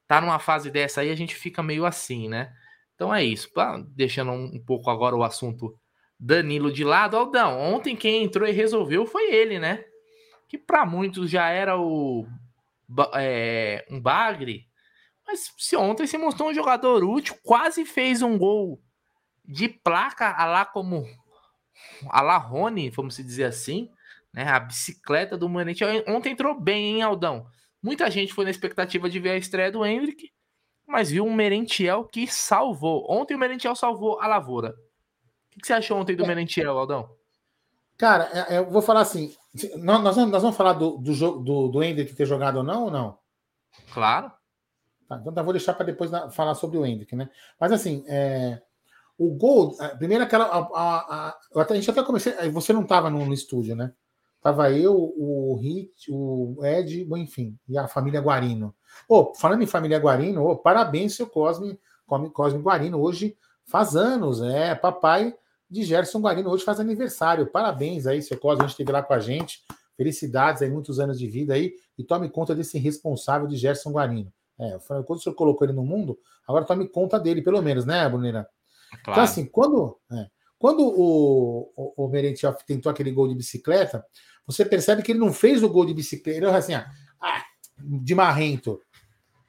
[0.08, 2.52] tá numa fase dessa aí, a gente fica meio assim, né?
[2.96, 3.50] Então é isso.
[3.90, 5.80] Deixando um pouco agora o assunto
[6.20, 7.16] Danilo de lado.
[7.16, 9.86] Aldão, ontem quem entrou e resolveu foi ele, né?
[10.48, 12.26] Que para muitos já era o
[13.16, 14.69] é, um bagre.
[15.32, 18.82] Mas se ontem se mostrou um jogador útil, quase fez um gol
[19.46, 21.06] de placa, a lá como
[22.10, 23.92] a lá Rony, vamos dizer assim,
[24.34, 24.50] né?
[24.50, 26.04] A bicicleta do Merentiel.
[26.08, 27.46] Ontem entrou bem, hein, Aldão?
[27.80, 30.32] Muita gente foi na expectativa de ver a estreia do Hendrick,
[30.88, 33.06] mas viu um Merentiel que salvou.
[33.08, 34.74] Ontem o Merentiel salvou a lavoura.
[35.56, 36.28] O que você achou ontem do é.
[36.28, 37.08] Merentiel, Aldão?
[38.00, 39.36] Cara, é, é, eu vou falar assim.
[39.78, 42.92] Nós, vamos, nós vamos falar do, do do, do Hendrick ter jogado ou não ou
[42.92, 43.20] não?
[43.94, 44.39] Claro.
[45.10, 47.32] Tá, então tá, vou deixar para depois falar sobre o Hendrick, né?
[47.60, 48.62] Mas assim, é,
[49.18, 50.46] o gol, primeiro aquela.
[50.46, 52.32] A, a, a, a, gente até comecei.
[52.52, 53.92] Você não estava no, no estúdio, né?
[54.40, 58.74] Tava eu, o Hit, o Ed, enfim, e a família Guarino.
[59.10, 61.78] Oh, falando em família Guarino, oh, parabéns, seu Cosme,
[62.34, 63.02] Cosme Guarino.
[63.02, 65.36] Hoje faz anos, é papai
[65.70, 66.50] de Gerson Guarino.
[66.52, 67.48] Hoje faz aniversário.
[67.48, 69.66] Parabéns aí, seu Cosme, a gente esteve lá com a gente.
[69.98, 71.74] Felicidades aí, muitos anos de vida aí.
[71.98, 74.32] E tome conta desse responsável de Gerson Guarino.
[74.60, 78.08] É, quando o senhor colocou ele no mundo, agora tome conta dele, pelo menos, né,
[78.10, 78.50] Brunera?
[78.88, 79.12] Então, claro.
[79.12, 82.12] Então, assim, quando, é, quando o, o, o
[82.68, 84.06] tentou aquele gol de bicicleta,
[84.46, 87.46] você percebe que ele não fez o gol de bicicleta, ele assim, ah,
[87.78, 88.82] de marrento.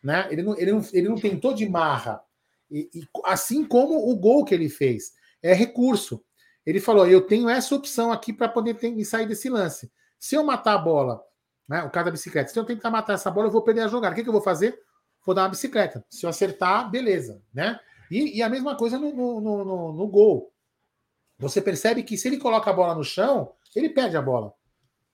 [0.03, 0.29] Né?
[0.31, 2.23] Ele, não, ele, não, ele não tentou de marra.
[2.71, 5.13] E, e, assim como o gol que ele fez.
[5.43, 6.23] É recurso.
[6.65, 9.91] Ele falou: eu tenho essa opção aqui para poder ter, sair desse lance.
[10.19, 11.23] Se eu matar a bola,
[11.69, 13.89] né, o cara da bicicleta, se eu tentar matar essa bola, eu vou perder a
[13.89, 14.13] jogada.
[14.13, 14.79] O que, que eu vou fazer?
[15.25, 16.05] Vou dar uma bicicleta.
[16.09, 17.43] Se eu acertar, beleza.
[17.53, 17.79] Né?
[18.11, 20.53] E, e a mesma coisa no, no, no, no gol.
[21.39, 24.53] Você percebe que se ele coloca a bola no chão, ele perde a bola.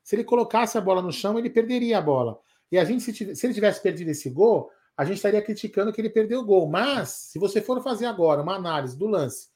[0.03, 2.39] Se ele colocasse a bola no chão, ele perderia a bola.
[2.71, 6.01] E a gente, se, se ele tivesse perdido esse gol, a gente estaria criticando que
[6.01, 6.69] ele perdeu o gol.
[6.69, 9.49] Mas, se você for fazer agora uma análise do lance,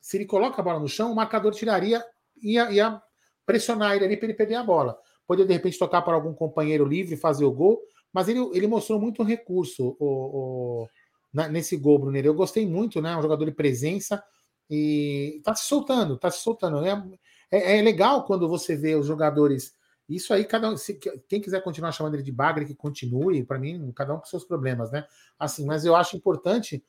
[0.00, 2.04] se ele coloca a bola no chão, o marcador tiraria
[2.42, 3.02] e ia, ia
[3.46, 4.98] pressionar ele ali para ele perder a bola.
[5.26, 7.80] Poderia, de repente, tocar para algum companheiro livre fazer o gol,
[8.12, 10.88] mas ele, ele mostrou muito recurso o, o,
[11.32, 12.26] na, nesse gol, Brunner.
[12.26, 13.16] Eu gostei muito, né?
[13.16, 14.22] Um jogador de presença
[14.68, 16.80] e tá se soltando, tá se soltando.
[16.80, 17.18] Né?
[17.50, 19.74] É, é legal quando você vê os jogadores.
[20.08, 20.94] Isso aí, cada um, se,
[21.28, 24.44] quem quiser continuar chamando ele de bagre, que continue, para mim, cada um com seus
[24.44, 25.06] problemas, né?
[25.38, 26.84] Assim, mas eu acho importante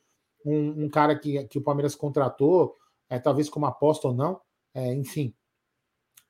[0.46, 2.76] um, um cara que, que o Palmeiras contratou,
[3.10, 4.42] é, talvez como aposta ou não,
[4.74, 5.34] é, enfim,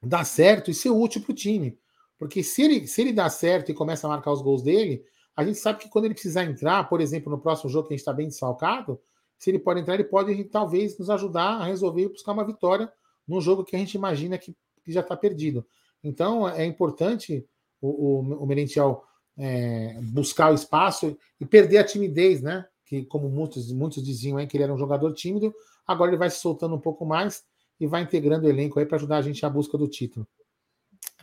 [0.02, 1.80] dar certo e ser útil para o time.
[2.24, 5.04] Porque se ele, se ele dá certo e começa a marcar os gols dele,
[5.36, 7.98] a gente sabe que quando ele precisar entrar, por exemplo, no próximo jogo que a
[7.98, 8.98] gente está bem desfalcado,
[9.38, 12.90] se ele pode entrar, ele pode talvez nos ajudar a resolver e buscar uma vitória
[13.28, 14.56] num jogo que a gente imagina que,
[14.86, 15.68] que já está perdido.
[16.02, 17.46] Então é importante
[17.82, 19.04] o, o, o Merentiel
[19.38, 22.66] é, buscar o espaço e perder a timidez, né?
[22.86, 25.54] Que, como muitos, muitos diziam aí, que ele era um jogador tímido,
[25.86, 27.44] agora ele vai se soltando um pouco mais
[27.82, 30.26] e vai integrando o elenco aí para ajudar a gente à busca do título.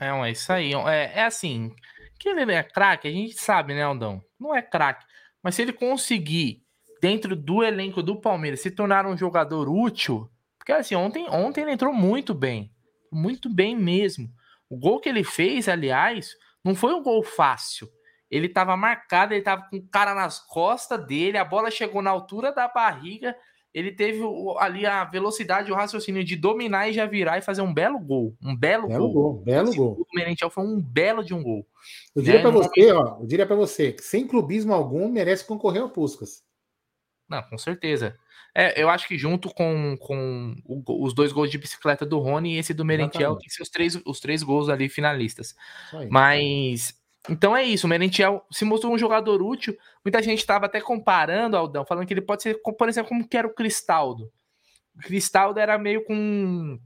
[0.00, 0.72] É, é isso aí.
[0.72, 1.74] É, é assim,
[2.18, 4.22] que ele é craque, a gente sabe, né, Aldão?
[4.38, 5.04] Não é craque.
[5.42, 6.64] Mas se ele conseguir,
[7.00, 11.72] dentro do elenco do Palmeiras, se tornar um jogador útil, porque assim, ontem, ontem ele
[11.72, 12.70] entrou muito bem.
[13.12, 14.30] Muito bem mesmo.
[14.68, 17.88] O gol que ele fez, aliás, não foi um gol fácil.
[18.30, 22.10] Ele estava marcado, ele estava com o cara nas costas dele, a bola chegou na
[22.10, 23.34] altura da barriga,
[23.72, 24.20] ele teve
[24.58, 28.36] ali a velocidade, o raciocínio de dominar e já virar e fazer um belo gol.
[28.42, 29.32] Um belo, belo gol.
[29.32, 29.42] gol.
[29.44, 29.92] Belo gol.
[30.00, 31.66] O Merentiel foi um belo de um gol.
[32.14, 32.42] Eu diria né?
[32.42, 36.42] para você, ó, eu diria para você que sem clubismo algum merece concorrer ao Puscas.
[37.28, 38.16] Não, com certeza.
[38.52, 42.54] É, eu acho que junto com, com o, os dois gols de bicicleta do Rony
[42.54, 45.54] e esse do Merentiel, tem seus três, os três gols ali finalistas.
[46.10, 46.98] Mas.
[47.28, 49.76] Então é isso, o Merentiel se mostrou um jogador útil.
[50.04, 53.36] Muita gente estava até comparando Aldão, falando que ele pode ser, por exemplo, como que
[53.36, 54.30] era o Cristaldo.
[54.94, 56.80] O Cristaldo era meio com um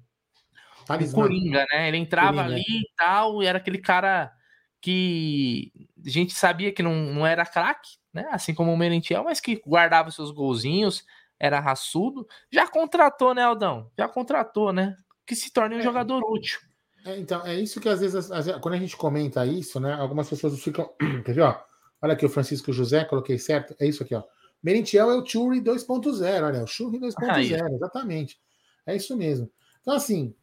[1.12, 1.88] Coringa, né?
[1.88, 2.54] Ele entrava Coringa.
[2.54, 4.32] ali e tal, e era aquele cara
[4.80, 5.72] que
[6.04, 8.26] a gente sabia que não, não era craque, né?
[8.30, 11.06] Assim como o Merentiel, mas que guardava seus golzinhos,
[11.38, 12.26] era raçudo.
[12.50, 13.90] Já contratou, né, Aldão?
[13.96, 14.96] Já contratou, né?
[15.26, 15.82] Que se torne um é.
[15.82, 16.60] jogador útil.
[17.04, 19.92] É, então, é isso que às vezes, às vezes, quando a gente comenta isso, né?
[19.94, 20.90] Algumas pessoas ficam.
[21.24, 21.60] Quer ver, ó?
[22.00, 23.74] Olha aqui o Francisco José, coloquei certo.
[23.78, 24.22] É isso aqui, ó.
[24.62, 28.40] Merentiel é o Churi 2.0, olha, o Churi 2.0, exatamente.
[28.86, 29.50] É isso mesmo.
[29.82, 30.34] Então, assim,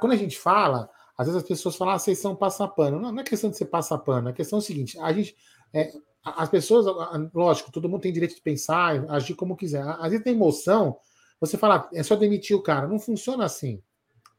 [0.00, 2.98] quando a gente fala, às vezes as pessoas falam, ah, vocês são passapano.
[2.98, 5.36] Não, não é questão de ser passapano, é questão é o seguinte: a gente.
[5.74, 5.92] É,
[6.24, 6.84] as pessoas,
[7.32, 9.82] lógico, todo mundo tem direito de pensar, agir como quiser.
[9.82, 10.98] Às vezes tem emoção,
[11.40, 12.86] você fala, é só demitir o cara.
[12.86, 13.82] Não funciona assim.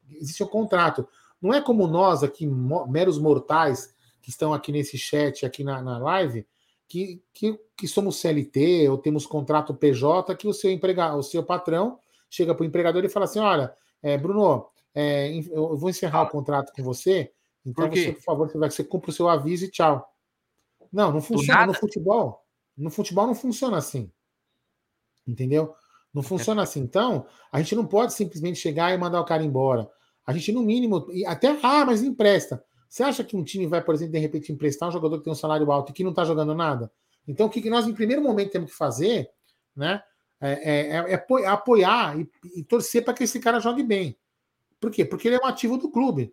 [0.09, 1.07] Existe um contrato.
[1.41, 2.47] Não é como nós aqui,
[2.87, 6.45] meros mortais, que estão aqui nesse chat, aqui na, na live,
[6.87, 11.43] que, que, que, somos CLT ou temos contrato PJ, que o seu empregado, o seu
[11.43, 11.99] patrão
[12.29, 16.29] chega para o empregador e fala assim: olha, é, Bruno, é, eu vou encerrar o
[16.29, 17.31] contrato com você,
[17.65, 20.05] então por você, por favor, você vai você cumpre o seu aviso e tchau.
[20.91, 22.43] Não, não funciona no futebol.
[22.75, 24.11] No futebol não funciona assim.
[25.27, 25.75] Entendeu?
[26.13, 26.79] Não funciona assim.
[26.79, 29.89] Então, a gente não pode simplesmente chegar e mandar o cara embora.
[30.29, 32.63] A gente, no mínimo, até, ah, mas empresta.
[32.87, 35.33] Você acha que um time vai, por exemplo, de repente emprestar um jogador que tem
[35.33, 36.91] um salário alto e que não está jogando nada?
[37.27, 39.27] Então, o que nós, em primeiro momento, temos que fazer,
[39.75, 40.03] né?
[40.39, 44.15] É, é, é apoiar e, e torcer para que esse cara jogue bem.
[44.79, 45.03] Por quê?
[45.03, 46.31] Porque ele é um ativo do clube.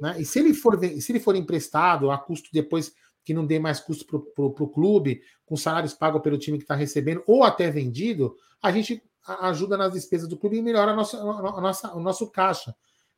[0.00, 0.16] Né?
[0.20, 3.78] E se ele for, se ele for emprestado a custo depois que não dê mais
[3.78, 8.34] custo para o clube, com salários pagos pelo time que está recebendo, ou até vendido,
[8.62, 12.30] a gente ajuda nas despesas do clube e melhora a nossa, a nossa, o nosso
[12.30, 12.74] caixa.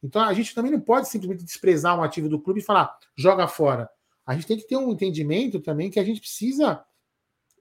[0.07, 3.49] Então a gente também não pode simplesmente desprezar um ativo do clube e falar, joga
[3.49, 3.90] fora.
[4.25, 6.85] A gente tem que ter um entendimento também que a gente precisa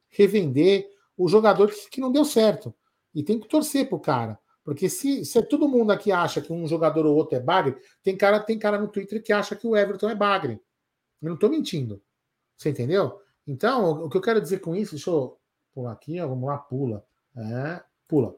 [0.10, 2.74] revender o jogador que não deu certo.
[3.14, 4.38] E tem que torcer pro cara.
[4.64, 8.16] Porque se, se todo mundo aqui acha que um jogador ou outro é bagre, tem
[8.16, 10.62] cara, tem cara no Twitter que acha que o Everton é bagre.
[11.22, 12.02] Eu não estou mentindo.
[12.56, 13.20] Você entendeu?
[13.48, 15.40] Então, o que eu quero dizer com isso, deixa eu
[15.74, 17.06] pular aqui, ó, vamos lá, pula.
[17.36, 18.36] É, pula.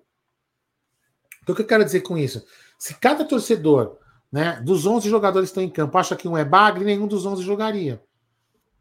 [1.44, 2.46] Então, o que eu quero dizer com isso?
[2.78, 3.98] Se cada torcedor,
[4.32, 7.26] né, dos 11 jogadores que estão em campo, acha que um é bagre, nenhum dos
[7.26, 8.02] 11 jogaria.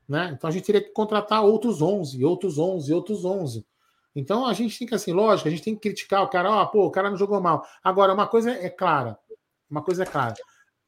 [0.08, 0.32] Né?
[0.32, 3.66] Então a gente teria que contratar outros 11, outros 11, outros 11.
[4.14, 6.62] Então a gente tem que, assim, lógico, a gente tem que criticar o cara, ó,
[6.62, 7.66] oh, pô, o cara não jogou mal.
[7.82, 9.18] Agora, uma coisa é clara,
[9.70, 10.34] uma coisa é clara.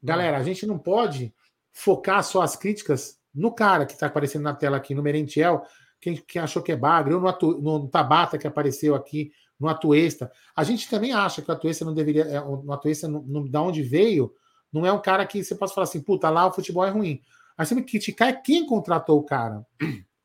[0.01, 1.33] Galera, a gente não pode
[1.71, 5.63] focar só as críticas no cara que está aparecendo na tela aqui, no Merentiel,
[6.01, 9.67] quem, quem achou que é bagre, ou no, atu, no Tabata que apareceu aqui, no
[9.67, 10.31] Atuesta.
[10.55, 12.23] A gente também acha que o Atuesta não deveria.
[12.23, 14.33] É, o Atuesta, no, no, da onde veio,
[14.71, 17.21] não é um cara que você possa falar assim, puta, lá o futebol é ruim.
[17.57, 19.65] Mas você tem que criticar é quem contratou o cara.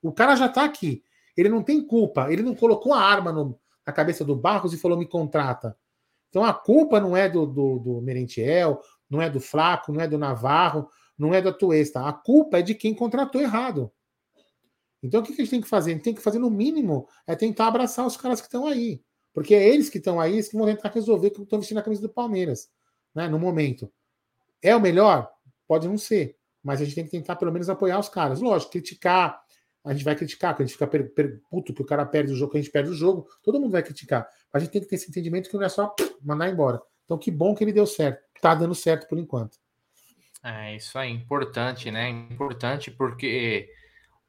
[0.03, 1.03] O cara já está aqui.
[1.37, 2.31] Ele não tem culpa.
[2.31, 5.77] Ele não colocou a arma no, na cabeça do Barros e falou: me contrata.
[6.29, 10.07] Então a culpa não é do, do, do Merentiel, não é do Flaco, não é
[10.07, 12.07] do Navarro, não é do Atuesta.
[12.07, 13.91] A culpa é de quem contratou errado.
[15.03, 15.93] Então o que a gente tem que fazer?
[15.93, 19.03] A gente tem que fazer, no mínimo, é tentar abraçar os caras que estão aí.
[19.35, 22.01] Porque é eles que estão aí que vão tentar resolver que estão vestindo a camisa
[22.01, 22.71] do Palmeiras,
[23.13, 23.29] né?
[23.29, 23.93] No momento.
[24.63, 25.29] É o melhor?
[25.67, 26.39] Pode não ser.
[26.63, 28.41] Mas a gente tem que tentar, pelo menos, apoiar os caras.
[28.41, 29.43] Lógico, criticar.
[29.85, 32.33] A gente vai criticar, que a gente fica per, per, puto que o cara perde
[32.33, 33.29] o jogo, que a gente perde o jogo.
[33.43, 34.27] Todo mundo vai criticar.
[34.53, 36.81] Mas a gente tem que ter esse entendimento que não é só mandar embora.
[37.05, 38.23] Então, que bom que ele deu certo.
[38.41, 39.59] Tá dando certo por enquanto.
[40.43, 42.09] É, isso é importante, né?
[42.09, 43.69] Importante porque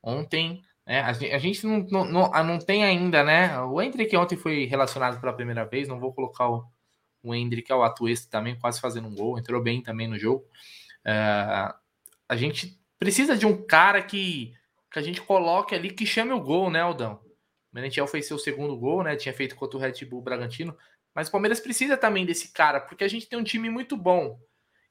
[0.02, 3.60] ontem é, a, gente não, não, não, ah, não, tem ainda, né?
[3.62, 6.64] O Hendrick ontem foi relacionado pela primeira vez, não vou colocar o,
[7.24, 10.46] o Hendrick ao Atuesta também, quase fazendo um gol, entrou bem também no jogo.
[11.02, 11.74] Uh,
[12.30, 14.54] a gente precisa de um cara que,
[14.92, 17.20] que a gente coloque ali que chame o gol, né, Aldão?
[17.72, 19.16] O Merentiel fez seu segundo gol, né?
[19.16, 20.78] Tinha feito contra o Red Bull Bragantino.
[21.16, 24.40] Mas o Palmeiras precisa também desse cara, porque a gente tem um time muito bom.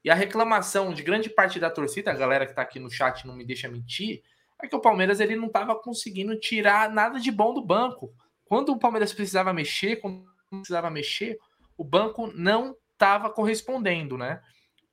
[0.03, 3.25] E a reclamação de grande parte da torcida, a galera que tá aqui no chat
[3.25, 4.23] não me deixa mentir,
[4.61, 8.13] é que o Palmeiras ele não estava conseguindo tirar nada de bom do banco.
[8.45, 11.37] Quando o Palmeiras precisava mexer, quando precisava mexer,
[11.77, 14.41] o banco não estava correspondendo, né?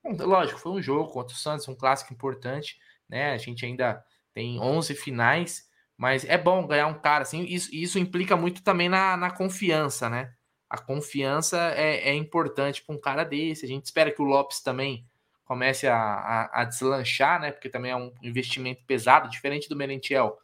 [0.05, 2.77] Lógico, foi um jogo contra o Santos, um clássico importante,
[3.09, 3.33] né?
[3.33, 5.63] A gente ainda tem 11 finais,
[5.97, 7.45] mas é bom ganhar um cara assim.
[7.45, 10.33] Isso, isso implica muito também na, na confiança, né?
[10.69, 13.65] A confiança é, é importante para um cara desse.
[13.65, 15.07] A gente espera que o Lopes também
[15.53, 17.53] comece a, a, a, deslanchar, né?
[17.53, 20.39] Porque também é um investimento pesado, diferente do Merentiel.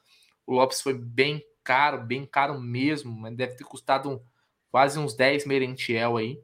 [0.46, 4.20] O Lopes foi bem caro, bem caro mesmo, mas deve ter custado um,
[4.70, 6.38] quase uns 10 Merentiel aí.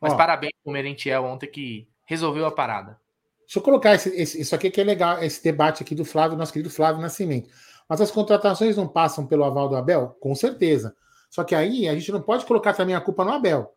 [0.00, 2.98] Mas Ó, parabéns pro Merentiel ontem que resolveu a parada.
[3.42, 6.36] Deixa eu colocar esse, esse, isso aqui que é legal, esse debate aqui do Flávio,
[6.36, 7.48] nosso querido Flávio Nascimento.
[7.88, 10.16] Mas as contratações não passam pelo aval do Abel?
[10.18, 10.96] Com certeza.
[11.30, 13.72] Só que aí a gente não pode colocar também a culpa no Abel.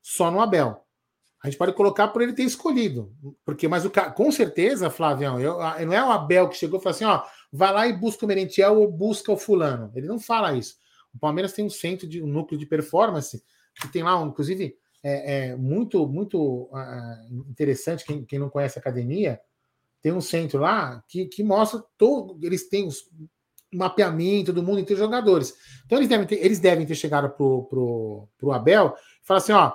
[0.00, 0.85] Só no Abel.
[1.46, 3.14] A gente pode colocar por ele ter escolhido.
[3.44, 6.92] Porque, mas o com certeza, Flavião, eu, não é o Abel que chegou e falou
[6.92, 9.92] assim: ó, vai lá e busca o Merentiel ou busca o fulano.
[9.94, 10.74] Ele não fala isso.
[11.14, 13.40] O Palmeiras tem um centro de um núcleo de performance
[13.80, 18.04] que tem lá, inclusive, é, é muito, muito uh, interessante.
[18.04, 19.40] Quem, quem não conhece a academia,
[20.02, 22.44] tem um centro lá que, que mostra todo.
[22.44, 23.08] Eles têm os
[23.72, 25.54] mapeamento do mundo inteiro de jogadores.
[25.84, 29.52] Então eles devem ter, eles devem ter chegado pro, pro, pro Abel e falar assim:
[29.52, 29.72] ó,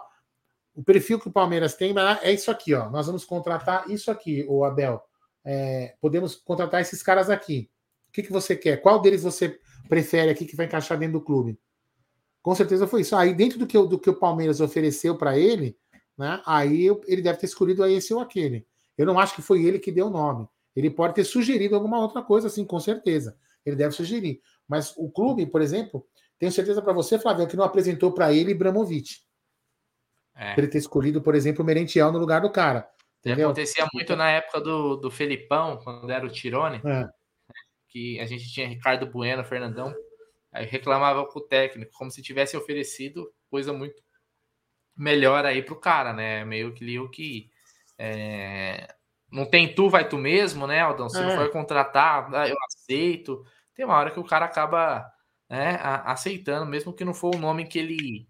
[0.74, 2.90] o perfil que o Palmeiras tem é isso aqui, ó.
[2.90, 5.02] Nós vamos contratar isso aqui, o Abel.
[5.44, 7.70] É, podemos contratar esses caras aqui.
[8.10, 8.78] O que, que você quer?
[8.78, 11.60] Qual deles você prefere aqui que vai encaixar dentro do clube?
[12.42, 13.16] Com certeza foi isso.
[13.16, 15.78] Aí, dentro do que, do que o Palmeiras ofereceu para ele,
[16.18, 16.42] né?
[16.46, 18.66] Aí ele deve ter escolhido esse ou aquele.
[18.98, 20.48] Eu não acho que foi ele que deu o nome.
[20.76, 23.38] Ele pode ter sugerido alguma outra coisa, assim, com certeza.
[23.66, 24.42] Ele deve sugerir.
[24.68, 26.06] Mas o clube, por exemplo,
[26.40, 29.18] tenho certeza para você, Flávio, que não apresentou para ele Ibramovic.
[30.36, 30.54] É.
[30.58, 32.90] Ele ter escolhido, por exemplo, o Merentiel no lugar do cara.
[33.20, 33.50] Entendeu?
[33.50, 37.08] Acontecia muito na época do, do Felipão, quando era o Tirone, é.
[37.88, 39.94] que a gente tinha Ricardo Bueno, Fernandão,
[40.52, 44.02] aí reclamava com o técnico, como se tivesse oferecido coisa muito
[44.98, 46.44] melhor aí pro cara, né?
[46.44, 47.50] Meio que liu que
[47.98, 48.88] é...
[49.32, 51.08] não tem tu, vai tu mesmo, né, Aldão?
[51.08, 51.22] Se é.
[51.22, 53.46] não for contratar, ah, eu aceito.
[53.76, 55.06] Tem uma hora que o cara acaba
[55.48, 58.28] né, aceitando, mesmo que não for o nome que ele,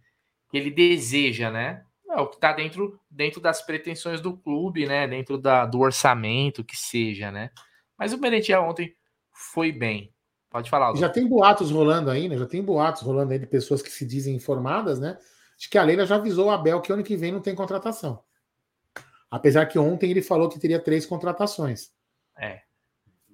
[0.49, 1.85] que ele deseja, né?
[2.13, 5.07] É o que está dentro, dentro das pretensões do clube, né?
[5.07, 7.51] Dentro da, do orçamento que seja, né?
[7.97, 8.95] Mas o Merentiel ontem
[9.31, 10.13] foi bem.
[10.49, 10.95] Pode falar.
[10.95, 12.37] Já tem boatos rolando aí, né?
[12.37, 15.17] Já tem boatos rolando aí de pessoas que se dizem informadas, né?
[15.57, 18.21] De que a Leila já avisou o Abel que ano que vem não tem contratação.
[19.29, 21.91] Apesar que ontem ele falou que teria três contratações.
[22.37, 22.63] É.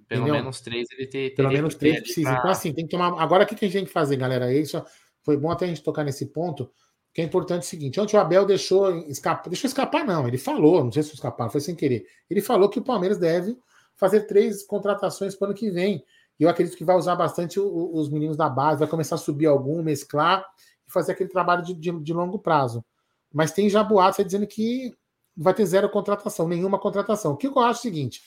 [0.08, 0.36] Pelo Entendeu?
[0.36, 1.34] menos três ele ter.
[1.34, 2.30] Pelo menos três precisa.
[2.30, 2.40] Pra...
[2.40, 3.20] Então, assim, tem que tomar.
[3.20, 4.54] Agora, o que a gente tem que fazer, galera?
[4.54, 4.82] Isso
[5.24, 6.72] foi bom até a gente tocar nesse ponto
[7.18, 10.38] que é importante é o seguinte: ontem o Abel deixou escapar, deixou escapar, não, ele
[10.38, 12.06] falou, não sei se escapar, foi sem querer.
[12.30, 13.58] Ele falou que o Palmeiras deve
[13.96, 16.06] fazer três contratações para o ano que vem.
[16.40, 19.18] E eu acredito que vai usar bastante o, os meninos da base, vai começar a
[19.18, 20.46] subir algum, mesclar
[20.88, 22.86] e fazer aquele trabalho de, de, de longo prazo.
[23.34, 24.94] Mas tem já boatos dizendo que
[25.36, 27.32] vai ter zero contratação, nenhuma contratação.
[27.32, 28.22] O que eu acho é o seguinte: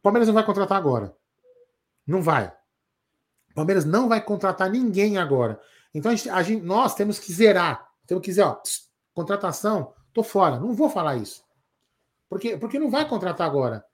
[0.00, 1.16] o Palmeiras não vai contratar agora.
[2.04, 2.52] Não vai.
[3.52, 5.60] O Palmeiras não vai contratar ninguém agora.
[5.94, 7.88] Então a gente, a gente, nós temos que zerar.
[8.06, 10.58] Temos que dizer, ó, pss, contratação, tô fora.
[10.58, 11.44] Não vou falar isso.
[12.28, 13.84] Porque, porque não vai contratar agora.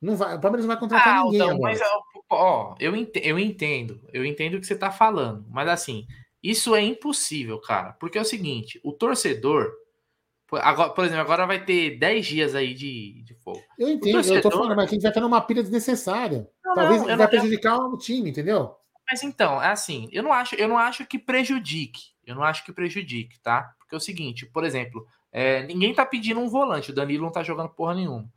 [0.00, 1.40] Não vai, o Palmeiras não vai contratar ah, ninguém.
[1.40, 1.80] Então, mas,
[2.30, 4.00] ó, eu entendo, eu entendo.
[4.12, 5.44] Eu entendo o que você está falando.
[5.48, 6.06] Mas assim,
[6.42, 7.92] isso é impossível, cara.
[7.94, 9.72] Porque é o seguinte: o torcedor.
[10.50, 13.60] Agora, por exemplo, agora vai ter 10 dias aí de, de fogo.
[13.78, 14.38] Eu entendo, torcedor...
[14.38, 16.48] eu tô falando, mas a gente vai estar numa pilha desnecessária.
[16.64, 17.82] Não, Talvez não, vai prejudicar eu...
[17.82, 18.74] o time, entendeu?
[19.10, 22.12] Mas então, é assim, eu não acho, eu não acho que prejudique.
[22.26, 23.74] Eu não acho que prejudique, tá?
[23.78, 27.32] Porque é o seguinte, por exemplo, é, ninguém tá pedindo um volante, o Danilo não
[27.32, 28.30] tá jogando porra nenhuma.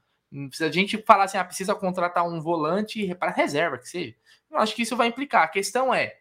[0.53, 4.15] Se a gente falar assim, ah, precisa contratar um volante para reserva, que seja,
[4.49, 5.43] eu acho que isso vai implicar.
[5.43, 6.15] A questão é,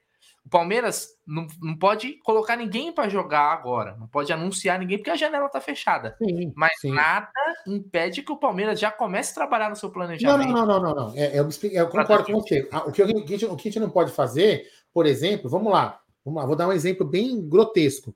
[0.44, 5.10] o Palmeiras não, não pode colocar ninguém para jogar agora, não pode anunciar ninguém porque
[5.10, 6.16] a janela está fechada.
[6.18, 6.92] Sim, Mas sim.
[6.92, 7.30] nada
[7.66, 10.52] impede que o Palmeiras já comece a trabalhar no seu planejamento.
[10.52, 11.16] Não, não, não, não, não.
[11.16, 12.68] É, eu, eu concordo com você.
[12.86, 15.50] O que, o, que a gente, o que a gente não pode fazer, por exemplo,
[15.50, 18.14] vamos lá, vamos lá, vou dar um exemplo bem grotesco.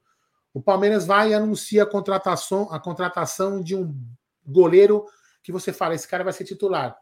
[0.52, 3.94] O Palmeiras vai e anuncia a contratação, a contratação de um
[4.46, 5.04] goleiro
[5.42, 6.96] que você fala, esse cara vai ser titular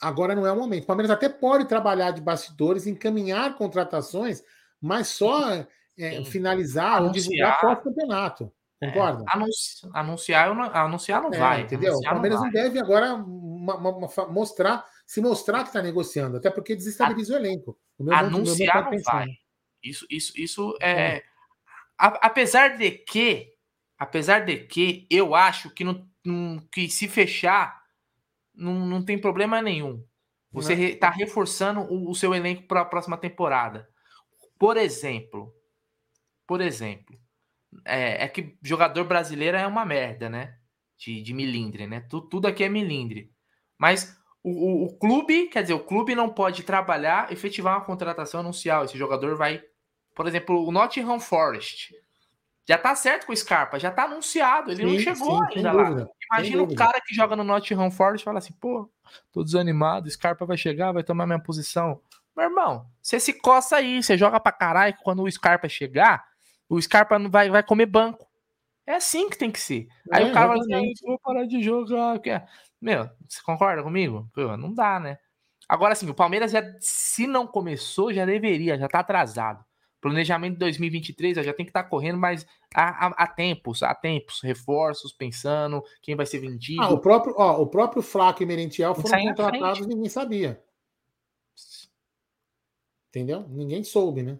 [0.00, 0.84] agora não é o momento.
[0.84, 4.42] O Palmeiras até pode trabalhar de bastidores, encaminhar contratações,
[4.80, 5.66] mas só
[5.98, 8.52] é, finalizar anunciar, ou divulgar pós-campeonato.
[8.80, 9.24] É, Concorda?
[9.28, 11.60] É, anunciar, não, anunciar não é, vai.
[11.62, 11.94] Entendeu?
[11.94, 16.38] o Palmeiras não, não, deve agora uma, uma, uma, mostrar, se mostrar que está negociando,
[16.38, 17.78] até porque desestabiliza a, o elenco.
[17.98, 19.26] O anunciar não vai.
[19.82, 21.22] Isso, isso, isso é, é.
[21.98, 23.52] A, apesar de que,
[23.98, 26.08] apesar de que eu acho que, não,
[26.72, 27.79] que se fechar
[28.60, 30.04] não, não tem problema nenhum.
[30.52, 33.88] Você está reforçando o, o, seu elenco para a próxima temporada.
[34.58, 35.54] Por exemplo,
[36.46, 37.16] por exemplo,
[37.84, 40.56] é, é, que jogador brasileiro é uma merda, né?
[40.98, 42.00] De, de milindre, né?
[42.00, 43.32] Tudo, tudo aqui é milindre.
[43.78, 48.40] Mas o, o, o, clube, quer dizer, o clube não pode trabalhar, efetivar uma contratação
[48.40, 48.84] anuncial.
[48.84, 49.62] Esse jogador vai,
[50.14, 51.94] por exemplo, o Nottingham Forest
[52.70, 55.72] já tá certo com o Scarpa, já tá anunciado, ele sim, não chegou sim, ainda
[55.72, 55.82] lá.
[55.82, 58.88] Dúvida, Imagina o cara que joga no Nottingham Forest e fala assim, pô,
[59.32, 62.00] tô desanimado, Scarpa vai chegar, vai tomar minha posição.
[62.36, 66.24] Meu irmão, você se coça aí, você joga pra caralho, quando o Scarpa chegar,
[66.68, 68.24] o Scarpa vai, vai comer banco.
[68.86, 69.88] É assim que tem que ser.
[70.08, 72.20] Aí é, o cara vai dizer, vou parar de jogar.
[72.80, 74.30] Meu, você concorda comigo?
[74.32, 75.18] Pô, não dá, né?
[75.68, 79.64] Agora, assim, o Palmeiras já, se não começou, já deveria, já tá atrasado.
[80.00, 83.94] Planejamento de 2023 já tem que estar tá correndo, mas há, há, há, tempos, há
[83.94, 86.82] tempos, reforços, pensando quem vai ser vendido.
[86.82, 90.62] Ah, o próprio, ó, o próprio Flaco e Merentiel foram contratados e ninguém sabia.
[93.10, 93.44] Entendeu?
[93.48, 94.38] Ninguém soube, né?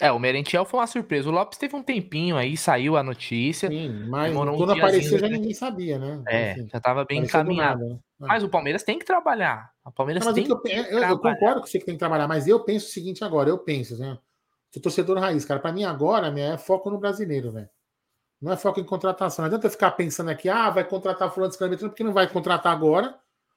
[0.00, 1.28] É, o Merentiel foi uma surpresa.
[1.28, 3.68] O Lopes teve um tempinho aí, saiu a notícia.
[3.68, 6.20] Sim, mas quando um apareceu já ninguém sabia, né?
[6.26, 7.82] É, assim, já estava bem encaminhado.
[7.82, 8.00] Nada, né?
[8.18, 9.70] Mas o Palmeiras tem que trabalhar.
[9.84, 12.26] O Palmeiras não, tem eu, que eu, eu, concordo com você que tem que trabalhar,
[12.26, 14.18] mas eu penso o seguinte agora, eu penso, né?
[14.72, 15.60] Sou torcedor raiz, cara.
[15.60, 17.68] Para mim agora, minha, é foco no brasileiro, velho.
[18.40, 19.42] Não é foco em contratação.
[19.42, 23.14] Não adianta ficar pensando aqui, ah, vai contratar fulano de porque não vai contratar agora,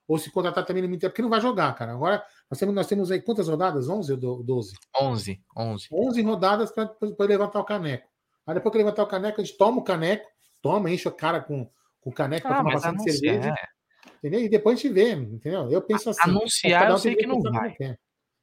[0.07, 1.93] ou se contratar também no Inter, porque não vai jogar, cara.
[1.93, 3.88] Agora, nós temos, nós temos aí quantas rodadas?
[3.88, 4.76] 11 ou 12?
[5.01, 5.41] 11.
[5.57, 8.07] 11, 11 rodadas para levantar o caneco.
[8.45, 10.28] Aí depois que levantar o caneco, a gente toma o caneco,
[10.61, 11.66] toma, enche o cara com,
[12.01, 13.49] com o caneco ah, para tomar bastante cerveja.
[13.49, 13.76] É.
[14.18, 14.41] Entendeu?
[14.41, 15.72] E depois a gente vê, entendeu?
[15.72, 16.30] Eu penso assim.
[16.30, 17.76] Anunciar, um eu sei que não vai.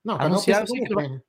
[0.05, 1.23] Não, anunciar, eu sei que não vai.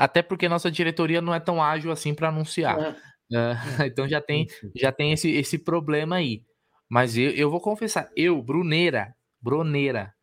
[0.00, 2.78] Até porque nossa diretoria não é tão ágil assim para anunciar.
[2.80, 2.90] É.
[2.90, 6.42] Uh, então já tem, já tem esse, esse problema aí.
[6.88, 10.14] Mas eu, eu vou confessar, eu, Bruneira, Bruneira,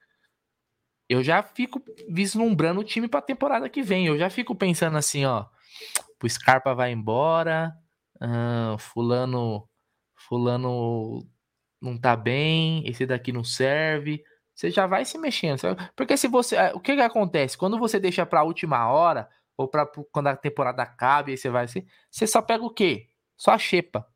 [1.07, 4.07] eu já fico vislumbrando o time para a temporada que vem.
[4.07, 5.45] Eu já fico pensando assim, ó,
[6.23, 7.71] o Scarpa vai embora,
[8.19, 9.69] uh, fulano,
[10.27, 11.23] fulano
[11.79, 14.23] não tá bem, esse daqui não serve.
[14.55, 15.87] Você já vai se mexendo, sabe?
[15.95, 19.67] porque se você, o que que acontece quando você deixa para a última hora ou
[19.67, 23.09] para quando a temporada acaba e você vai assim, você só pega o quê?
[23.35, 24.07] Só a xepa.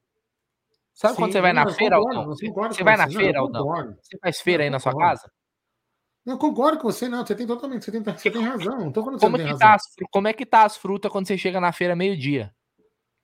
[0.94, 2.36] Sabe Sim, quando você vai na feira, concordo, Aldão?
[2.70, 3.98] Você vai na feira, Aldão?
[4.02, 5.32] Você faz feira aí na sua casa?
[6.24, 7.26] Não, concordo com você, não.
[7.26, 8.80] Você tem totalmente, você tem, você tem razão.
[8.80, 9.82] Não tô falando como, que tá as,
[10.12, 12.54] como é que tá as frutas quando você chega na feira meio-dia?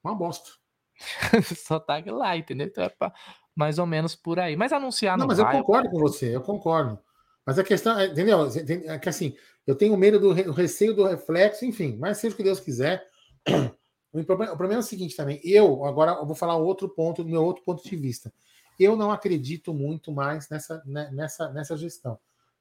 [0.04, 0.50] Uma bosta.
[1.56, 2.66] Só tá lá, entendeu?
[2.66, 3.14] Então é pra,
[3.56, 4.56] mais ou menos por aí.
[4.56, 7.00] Mas anunciar não, não mas vai, eu concordo com você, eu concordo.
[7.48, 8.50] Mas a questão, é, entendeu?
[8.88, 9.34] É que assim,
[9.66, 13.08] eu tenho medo do receio do reflexo, enfim, mas seja o que Deus quiser.
[14.14, 15.40] O problema, o problema é o seguinte também.
[15.44, 18.34] Eu, agora, eu vou falar outro ponto, do meu outro ponto de vista.
[18.80, 22.18] Eu não acredito muito mais nessa, né, nessa, nessa gestão.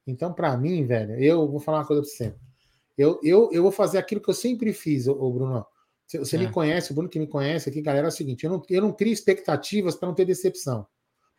[0.07, 2.35] Então, para mim, velho, eu vou falar uma coisa para você.
[2.99, 5.65] Eu, eu, eu vou fazer aquilo que eu sempre fiz, ô, Bruno.
[6.07, 6.41] Você, você é.
[6.41, 8.83] me conhece, o Bruno que me conhece aqui, galera, é o seguinte: eu não, eu
[8.83, 10.87] não crio expectativas para não ter decepção.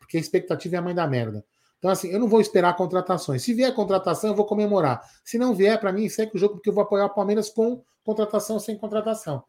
[0.00, 1.44] Porque a expectativa é a mãe da merda.
[1.78, 3.42] Então, assim, eu não vou esperar contratações.
[3.42, 5.00] Se vier contratação, eu vou comemorar.
[5.24, 7.82] Se não vier, para mim, segue o jogo, porque eu vou apoiar o Palmeiras com
[8.04, 9.44] contratação sem contratação.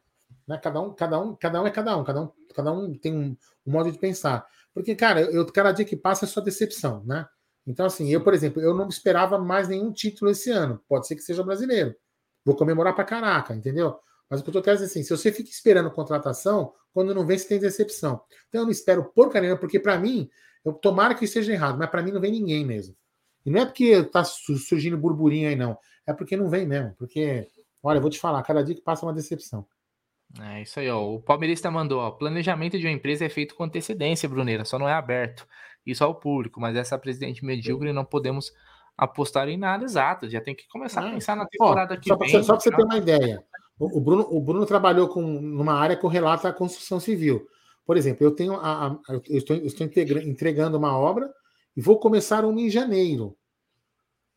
[0.47, 0.57] Né?
[0.57, 3.37] Cada, um, cada, um, cada um é cada um, cada um, cada um tem um,
[3.65, 4.45] um modo de pensar.
[4.73, 7.25] Porque, cara, eu, cada dia que passa é só decepção, né?
[7.65, 10.81] Então, assim, eu, por exemplo, eu não esperava mais nenhum título esse ano.
[10.87, 11.95] Pode ser que seja brasileiro.
[12.45, 13.99] Vou comemorar pra caraca, entendeu?
[14.29, 17.25] Mas o que eu tô querendo dizer assim, se você fica esperando contratação, quando não
[17.25, 18.21] vem, você tem decepção.
[18.47, 20.29] Então eu não espero porcaria, porque para mim,
[20.63, 22.95] eu tomara que esteja errado, mas para mim não vem ninguém mesmo.
[23.45, 25.77] E não é porque tá surgindo burburinho aí, não.
[26.05, 26.93] É porque não vem mesmo.
[26.97, 27.47] Porque,
[27.81, 29.65] olha, eu vou te falar, cada dia que passa é uma decepção.
[30.39, 31.01] É isso aí, ó.
[31.01, 32.11] O palmeirista mandou, ó.
[32.11, 35.47] Planejamento de uma empresa é feito com antecedência, Bruneira, só não é aberto.
[35.85, 38.51] Isso ao público, mas essa presidente medíocre não podemos
[38.97, 40.29] apostar em nada exato.
[40.29, 42.29] Já tem que começar a pensar na temporada ó, que só vem.
[42.29, 43.43] Pra, só para você ter uma ideia.
[43.79, 47.47] O, o, Bruno, o Bruno trabalhou com numa área correlata à construção civil.
[47.89, 51.27] Por exemplo, eu tenho a, a eu estou, eu estou entregando uma obra
[51.75, 53.35] e vou começar uma em janeiro.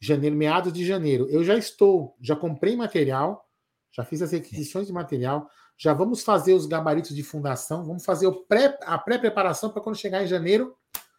[0.01, 1.29] Janeiro, meados de janeiro.
[1.29, 3.47] Eu já estou, já comprei material,
[3.91, 8.27] já fiz as requisições de material, já vamos fazer os gabaritos de fundação, vamos fazer
[8.27, 10.75] o pré, a pré-preparação para quando chegar em janeiro,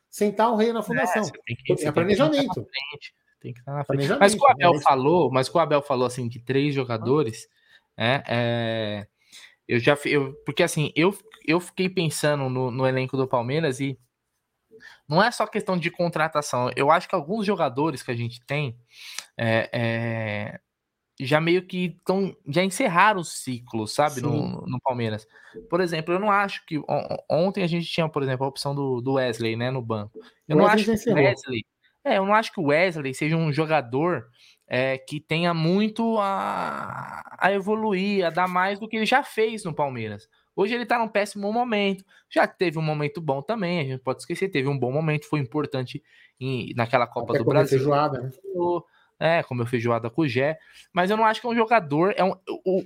[0.10, 1.22] sentar o rei na fundação.
[1.22, 2.66] É, que, é planejamento.
[3.40, 4.10] Tem que estar na frente.
[4.20, 7.48] Mas o Abel é falou, mas o Abel falou assim de três jogadores,
[7.96, 9.08] é, é,
[9.68, 13.98] eu já eu, porque assim, eu, eu fiquei pensando no, no elenco do Palmeiras e
[15.08, 16.72] não é só questão de contratação.
[16.76, 18.78] Eu acho que alguns jogadores que a gente tem
[19.38, 20.60] é, é,
[21.20, 25.28] já meio que estão já encerraram o ciclo, sabe, no, no, Palmeiras.
[25.70, 26.82] Por exemplo, eu não acho que
[27.30, 30.20] ontem a gente tinha, por exemplo, a opção do, do Wesley, né, no banco.
[30.48, 31.66] Eu não acho que o Wesley,
[32.04, 34.28] é, eu não acho que o Wesley seja um jogador
[34.68, 39.64] é, que tenha muito a, a evoluir, a dar mais do que ele já fez
[39.64, 40.28] no Palmeiras.
[40.56, 42.06] Hoje ele tá num péssimo momento.
[42.30, 45.40] Já teve um momento bom também, a gente pode esquecer, teve um bom momento, foi
[45.40, 46.04] importante
[46.40, 47.80] em, naquela Copa Até do Brasil.
[47.80, 48.32] Feijoada, né?
[49.20, 50.58] É, comeu feijoada com o Gé.
[50.92, 52.14] Mas eu não acho que é um jogador.
[52.18, 52.36] É um,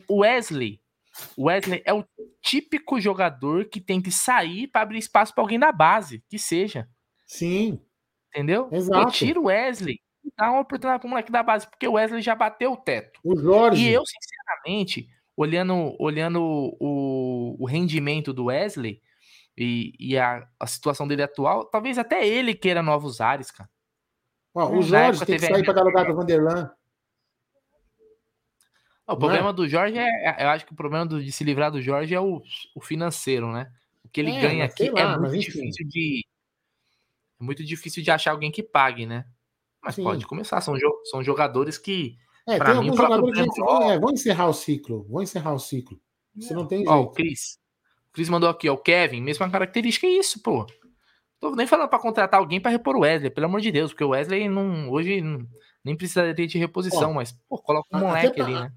[0.07, 0.79] o Wesley.
[1.37, 2.05] Wesley é o
[2.41, 6.87] típico jogador que tem que sair para abrir espaço para alguém da base, que seja.
[7.25, 7.81] Sim.
[8.29, 8.69] Entendeu?
[8.71, 9.07] Exato.
[9.07, 9.99] Eu tiro o Wesley
[10.35, 13.19] dá uma oportunidade para o moleque da base, porque o Wesley já bateu o teto.
[13.23, 13.83] O Jorge.
[13.83, 19.01] E eu, sinceramente, olhando, olhando o, o rendimento do Wesley
[19.55, 23.69] e, e a, a situação dele atual, talvez até ele queira novos ares, cara.
[24.53, 26.71] Ó, o Jorge tem que sair para dar lugar do Vanderlan.
[29.05, 29.53] O Não problema é?
[29.53, 32.13] do Jorge é, é, eu acho que o problema do, de se livrar do Jorge
[32.13, 32.41] é o,
[32.75, 33.71] o financeiro, né?
[34.03, 36.25] O que ele é, ganha aqui lá, é muito difícil de
[37.39, 39.25] é muito difícil de achar alguém que pague, né?
[39.87, 40.03] Mas Sim.
[40.03, 44.11] pode começar, são, jo são jogadores que é, para mim, jogadores que vão, é, vão
[44.11, 45.97] encerrar o ciclo, vão encerrar o ciclo.
[46.35, 46.91] Isso não tem jeito.
[46.91, 47.57] Ó, o Cris.
[48.09, 48.73] O Cris mandou aqui, ó.
[48.73, 50.67] O Kevin, mesma característica, é isso, pô.
[51.39, 54.03] Tô nem falando para contratar alguém para repor o Wesley, pelo amor de Deus, porque
[54.03, 55.47] o Wesley não, hoje não,
[55.85, 58.71] nem precisaria de reposição, ó, mas, pô, coloca um moleque pra, ali, né?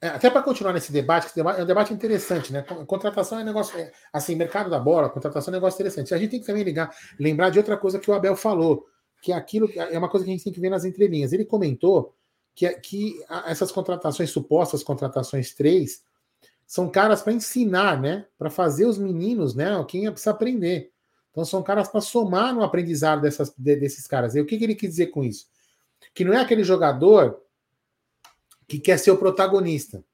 [0.00, 2.62] É, até para continuar nesse debate, que é um debate interessante, né?
[2.86, 6.14] Contratação é negócio, é, assim, mercado da bola, contratação é negócio interessante.
[6.14, 8.86] A gente tem que também ligar, lembrar de outra coisa que o Abel falou,
[9.24, 11.32] que é aquilo é uma coisa que a gente tem que ver nas entrelinhas.
[11.32, 12.14] Ele comentou
[12.54, 16.04] que, que essas contratações, supostas contratações três,
[16.66, 18.26] são caras para ensinar, né?
[18.36, 19.82] Para fazer os meninos, né?
[19.88, 20.92] Quem precisa aprender.
[21.30, 24.34] Então são caras para somar no aprendizado dessas, desses caras.
[24.34, 25.46] E o que, que ele quis dizer com isso?
[26.12, 27.40] Que não é aquele jogador
[28.68, 30.04] que quer ser o protagonista.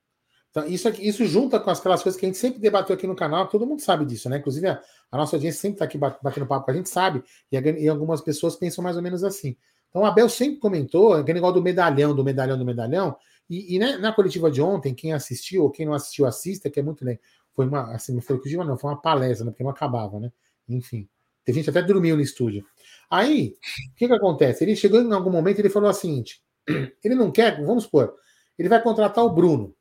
[0.50, 3.46] Então, isso, isso junta com aquelas coisas que a gente sempre debateu aqui no canal,
[3.48, 4.38] todo mundo sabe disso, né?
[4.38, 4.80] Inclusive, a,
[5.10, 7.22] a nossa audiência sempre está aqui batendo papo com a gente, sabe,
[7.52, 9.56] e, a, e, algumas pessoas pensam mais ou menos assim.
[9.88, 13.16] Então, o Abel sempre comentou, aquele negócio do medalhão, do medalhão, do medalhão,
[13.48, 16.80] e, e né, na coletiva de ontem, quem assistiu, ou quem não assistiu, assista, que
[16.80, 17.22] é muito legal.
[17.54, 20.32] Foi uma, assim, foi coletiva, não, foi uma palestra, né, porque não acabava, né?
[20.68, 21.08] Enfim.
[21.44, 22.64] Tem gente até dormiu no estúdio.
[23.10, 23.56] Aí,
[23.92, 24.62] o que, que acontece?
[24.62, 26.40] Ele chegou em algum momento ele falou o seguinte:
[27.02, 28.14] ele não quer, vamos supor,
[28.58, 29.74] ele vai contratar o Bruno.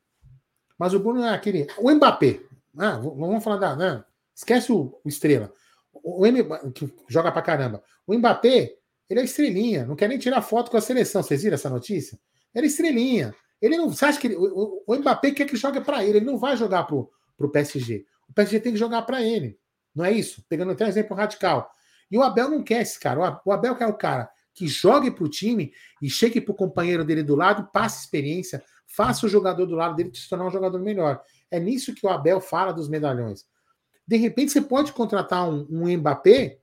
[0.79, 1.67] Mas o Bruno é aquele.
[1.77, 2.39] O Mbappé.
[2.77, 3.75] Ah, vamos falar da.
[3.75, 4.03] Né?
[4.33, 5.51] Esquece o, Estrela.
[5.93, 7.83] O, o que joga pra caramba.
[8.07, 8.75] O Mbappé,
[9.09, 9.85] ele é estrelinha.
[9.85, 11.21] Não quer nem tirar foto com a seleção.
[11.21, 12.17] Vocês viram essa notícia?
[12.55, 13.35] Ele é estrelinha.
[13.61, 13.89] Ele não.
[13.89, 16.19] Você acha que ele, o, o Mbappé quer que jogue para ele?
[16.19, 18.05] Ele não vai jogar pro, pro PSG.
[18.29, 19.59] O PSG tem que jogar para ele.
[19.93, 20.41] Não é isso?
[20.47, 21.69] Pegando até um exemplo radical.
[22.09, 23.41] E o Abel não quer esse cara.
[23.43, 25.71] O Abel quer o cara que jogue para o time
[26.01, 29.95] e chegue para o companheiro dele do lado, passe experiência, faça o jogador do lado
[29.95, 31.21] dele se tornar um jogador melhor.
[31.49, 33.45] É nisso que o Abel fala dos medalhões.
[34.05, 36.59] De repente, você pode contratar um, um Mbappé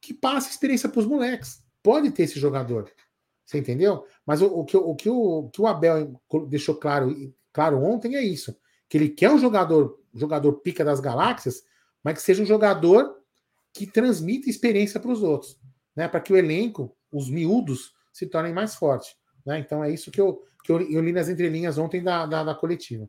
[0.00, 1.62] que passe experiência para os moleques.
[1.82, 2.90] Pode ter esse jogador.
[3.44, 4.04] Você entendeu?
[4.24, 7.14] Mas o, o, que, o, que, o, que o Abel deixou claro,
[7.52, 8.56] claro ontem é isso:
[8.88, 11.62] que ele quer um jogador, jogador pica das galáxias,
[12.02, 13.16] mas que seja um jogador
[13.72, 15.58] que transmita experiência para os outros,
[15.94, 16.08] né?
[16.08, 19.16] Para que o elenco os miúdos se tornem mais fortes.
[19.44, 19.58] Né?
[19.58, 22.54] Então é isso que eu, que eu, eu li nas entrelinhas ontem da, da, da,
[22.54, 23.08] coletiva.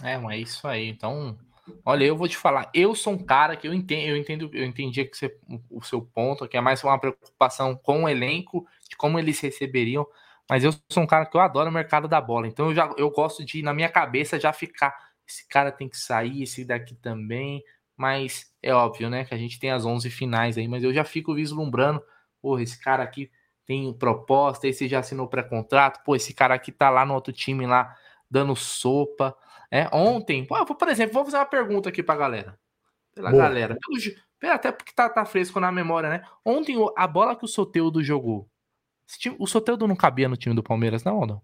[0.00, 0.88] É, mas é isso aí.
[0.88, 1.36] Então,
[1.84, 4.64] olha, eu vou te falar, eu sou um cara que eu entendo, eu entendo, eu
[4.64, 5.36] entendi que você,
[5.68, 10.06] o seu ponto, que é mais uma preocupação com o elenco, de como eles receberiam.
[10.48, 12.46] Mas eu sou um cara que eu adoro o mercado da bola.
[12.46, 14.94] Então eu já eu gosto de, na minha cabeça, já ficar.
[15.26, 17.62] Esse cara tem que sair, esse daqui também.
[17.96, 19.24] Mas é óbvio, né?
[19.24, 20.68] Que a gente tem as 11 finais aí.
[20.68, 22.02] Mas eu já fico vislumbrando
[22.40, 23.30] porra, esse cara aqui
[23.66, 27.66] tem proposta, esse já assinou pré-contrato, pô, esse cara aqui tá lá no outro time
[27.66, 27.96] lá
[28.30, 29.36] dando sopa.
[29.70, 32.58] É, ontem, pô, por exemplo, vou fazer uma pergunta aqui pra galera.
[33.14, 33.42] Pela Boa.
[33.42, 33.76] galera.
[34.42, 36.22] Até porque tá, tá fresco na memória, né?
[36.44, 38.48] Ontem, a bola que o Soteudo jogou.
[39.18, 41.42] Time, o Soteudo não cabia no time do Palmeiras, não ou não?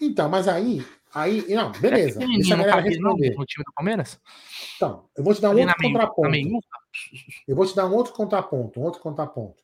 [0.00, 0.84] Então, mas aí.
[1.14, 2.22] Aí, não, beleza.
[2.22, 3.34] É deixa a galera responder.
[3.34, 4.20] no time do Palmeiras?
[4.76, 6.36] Então, eu vou te dar um outro contraponto.
[7.46, 9.62] eu vou te dar um outro contraponto, um outro contraponto.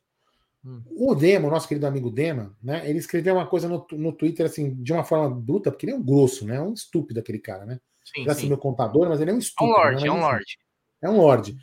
[0.65, 0.81] Hum.
[0.89, 2.89] O Dema, o nosso querido amigo Dema, né?
[2.89, 5.95] Ele escreveu uma coisa no, no Twitter, assim, de uma forma bruta, porque ele é
[5.95, 6.55] um grosso, né?
[6.55, 7.79] É um estúpido aquele cara, né?
[8.03, 9.77] Sim, ele é assim, meu contador, mas ele é um estúpido.
[9.77, 10.07] É um lorde, né?
[10.07, 10.57] é um lorde.
[11.03, 11.51] É um lorde.
[11.51, 11.55] O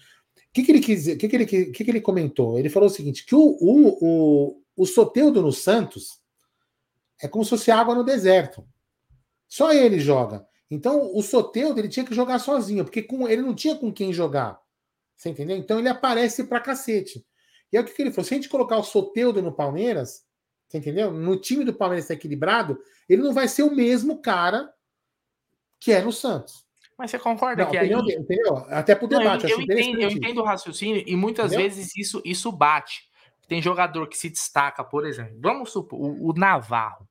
[0.52, 1.14] que, que ele quis dizer?
[1.14, 2.58] O que, que, ele, que, que ele comentou?
[2.58, 6.20] Ele falou o seguinte: que o, o, o, o Soteudo no Santos
[7.20, 8.64] é como se fosse água no deserto.
[9.48, 10.46] Só ele joga.
[10.70, 14.12] Então, o Soteudo ele tinha que jogar sozinho, porque com, ele não tinha com quem
[14.12, 14.60] jogar.
[15.16, 15.56] Você entendeu?
[15.56, 17.24] Então ele aparece pra cacete.
[17.72, 18.24] E aí o que, ele falou?
[18.24, 20.24] Se a gente colocar o Soteudo no Palmeiras,
[20.68, 21.10] você entendeu?
[21.10, 24.72] No time do Palmeiras tá equilibrado, ele não vai ser o mesmo cara
[25.80, 26.66] que é no Santos.
[26.96, 27.92] Mas você concorda não, que aí...
[27.92, 28.58] Entendeu?
[28.68, 29.44] Até pro debate.
[29.44, 31.70] Não, eu, eu, entendo, eu, entendo, o raciocínio e muitas entendeu?
[31.70, 33.10] vezes isso, isso bate.
[33.48, 37.08] Tem jogador que se destaca, por exemplo, vamos supor, o, o Navarro.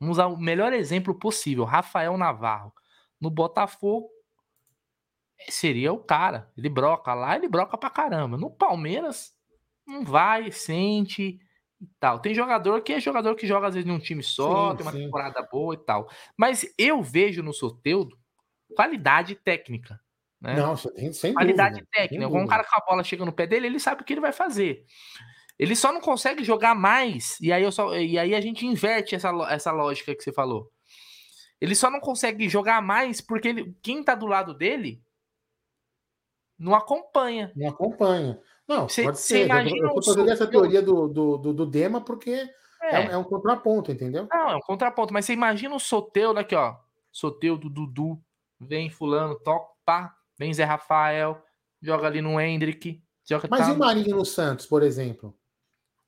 [0.00, 2.72] Vamos usar o melhor exemplo possível, Rafael Navarro.
[3.20, 4.08] No Botafogo,
[5.48, 6.50] seria o cara.
[6.56, 8.36] Ele broca lá, ele broca pra caramba.
[8.36, 9.33] No Palmeiras,
[9.86, 11.38] não vai, sente
[11.80, 12.18] e tal.
[12.18, 14.92] Tem jogador que é jogador que joga às vezes num time só, sim, tem uma
[14.92, 15.04] sim.
[15.04, 16.08] temporada boa e tal.
[16.36, 18.18] Mas eu vejo no Soteudo
[18.74, 20.00] qualidade técnica.
[20.40, 20.56] Né?
[20.56, 22.28] Não, sem qualidade dúvida, técnica.
[22.28, 24.20] Quando um cara com a bola chega no pé dele, ele sabe o que ele
[24.20, 24.84] vai fazer.
[25.58, 29.14] Ele só não consegue jogar mais, e aí, eu só, e aí a gente inverte
[29.14, 30.70] essa, essa lógica que você falou.
[31.60, 35.00] Ele só não consegue jogar mais porque ele, quem tá do lado dele
[36.58, 37.52] não acompanha.
[37.54, 38.38] Não acompanha.
[38.66, 39.50] Não, cê, pode ser.
[39.50, 42.48] Eu estou fazendo essa teoria do, do, do, do Dema porque
[42.82, 42.96] é.
[42.96, 43.16] É, é.
[43.16, 44.28] um contraponto, entendeu?
[44.30, 45.12] Não, é um contraponto.
[45.12, 46.76] Mas você imagina o Soteudo aqui, ó.
[47.10, 48.20] Soteudo, Dudu,
[48.60, 51.40] vem fulano, toca, pá, vem Zé Rafael,
[51.80, 53.02] joga ali no Hendrick.
[53.24, 53.72] Joga, mas tá...
[53.72, 55.34] e o Marinho no Santos, por exemplo?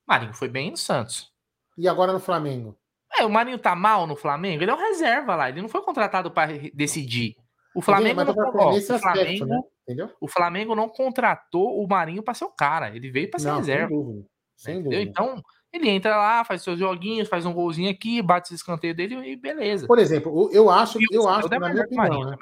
[0.07, 1.33] Marinho foi bem no Santos.
[1.79, 2.77] E agora no Flamengo?
[3.19, 5.81] É, o Marinho tá mal no Flamengo, ele é um reserva lá, ele não foi
[5.83, 7.37] contratado para decidir.
[7.75, 9.61] O Flamengo, não, ó, o, aspecto, Flamengo né?
[10.21, 12.95] O Flamengo não contratou o Marinho para ser o cara.
[12.95, 13.89] Ele veio para ser não, reserva.
[13.89, 14.27] Sem dúvida.
[14.57, 15.03] Sem dúvida.
[15.03, 19.17] Então, ele entra lá, faz seus joguinhos, faz um golzinho aqui, bate esse escanteio dele
[19.17, 19.87] e beleza.
[19.87, 22.37] Por exemplo, eu acho, eu acho, na minha opinião, né?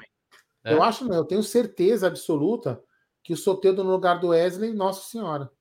[0.63, 0.73] É.
[0.73, 2.81] Eu acho, não, eu tenho certeza absoluta
[3.23, 5.51] que o Soteldo no lugar do Wesley, Nossa Senhora.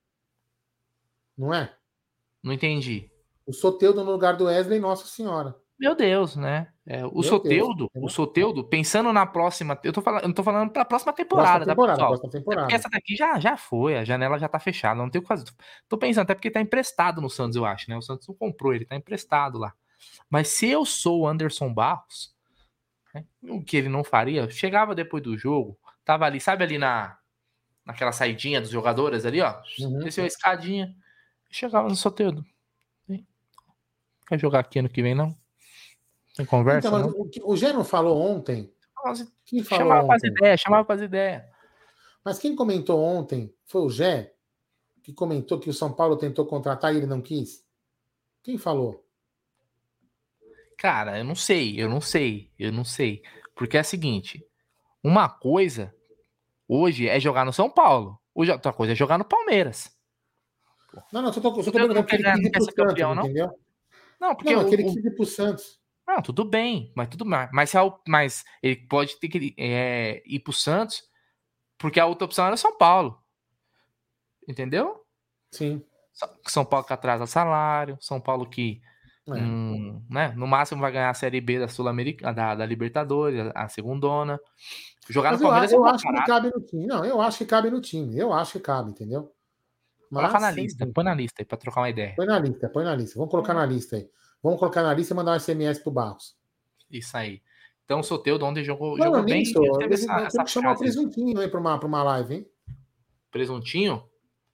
[1.36, 1.74] Não é?
[2.42, 3.10] Não entendi.
[3.46, 5.54] O Soteudo no lugar do Wesley, Nossa Senhora.
[5.78, 6.72] Meu Deus, né?
[6.86, 10.34] É, o Meu Soteudo, Deus, o Soteudo, pensando na próxima, eu tô falando, eu não
[10.34, 12.60] tô falando pra próxima temporada, próxima temporada, tá, próxima temporada.
[12.60, 15.22] É porque essa daqui já, já foi, a janela já tá fechada, não tem o
[15.22, 15.46] que fazer.
[15.88, 17.96] Tô pensando, até porque tá emprestado no Santos, eu acho, né?
[17.96, 19.72] O Santos não comprou, ele tá emprestado lá.
[20.28, 22.34] Mas se eu sou o Anderson Barros,
[23.14, 27.16] né, o que ele não faria, chegava depois do jogo, tava ali, sabe ali na
[27.82, 29.98] naquela saidinha dos jogadores ali, ó, uhum.
[30.00, 30.94] desceu a escadinha,
[31.50, 32.44] chegava no Soteudo.
[34.26, 35.36] Quer jogar aqui ano que vem, não?
[36.34, 36.88] Tem conversa?
[36.88, 38.72] Então, o, o não falou ontem.
[39.44, 41.42] Quem falou chamava para as ideias, chamava para as ideias.
[42.24, 44.34] Mas quem comentou ontem foi o Gé,
[45.02, 47.62] que comentou que o São Paulo tentou contratar e ele não quis.
[48.42, 49.04] Quem falou?
[50.76, 53.22] Cara, eu não sei, eu não sei, eu não sei.
[53.54, 54.44] Porque é o seguinte:
[55.02, 55.94] uma coisa
[56.66, 59.94] hoje é jogar no São Paulo, outra coisa é jogar no Palmeiras.
[61.12, 63.24] Não, não, só tô, só tô perguntando que ele quis ir pro Santos, campeão, não?
[63.24, 63.50] entendeu?
[64.20, 65.83] Não, porque não, o, aquele quis ir pro Santos.
[66.06, 67.48] Não, tudo bem, mas tudo mais.
[67.52, 67.72] Mas,
[68.06, 71.02] mas ele pode ter que é, ir pro Santos,
[71.78, 73.18] porque a outra opção era São Paulo.
[74.46, 75.04] Entendeu?
[75.50, 75.82] Sim.
[76.46, 78.80] São Paulo que atrasa salário, São Paulo que
[79.26, 79.32] é.
[79.32, 83.68] hum, né, no máximo vai ganhar a Série B da Sul-Americana, da, da, Libertadores, a
[83.68, 84.38] segundona.
[85.08, 86.86] Jogar Mas no Palmeiras eu, eu acho que cabe no time.
[86.86, 88.18] Não, eu acho que cabe no time.
[88.18, 89.32] Eu acho que cabe, entendeu?
[90.10, 90.92] Mas, Coloca na lista, sim.
[90.92, 92.14] põe na lista aí pra trocar uma ideia.
[92.16, 93.18] Põe na lista, põe na lista.
[93.18, 94.08] Vamos colocar na lista aí.
[94.44, 96.36] Vamos colocar na lista e mandar um SMS pro Barros.
[96.90, 97.40] Isso aí.
[97.86, 99.38] Então, o Soteudo ontem jogou, jogou bem.
[99.38, 102.50] Nisso, teve essa, essa que chamar o presuntinho aí para uma, pra uma live, hein?
[103.30, 104.06] Presuntinho?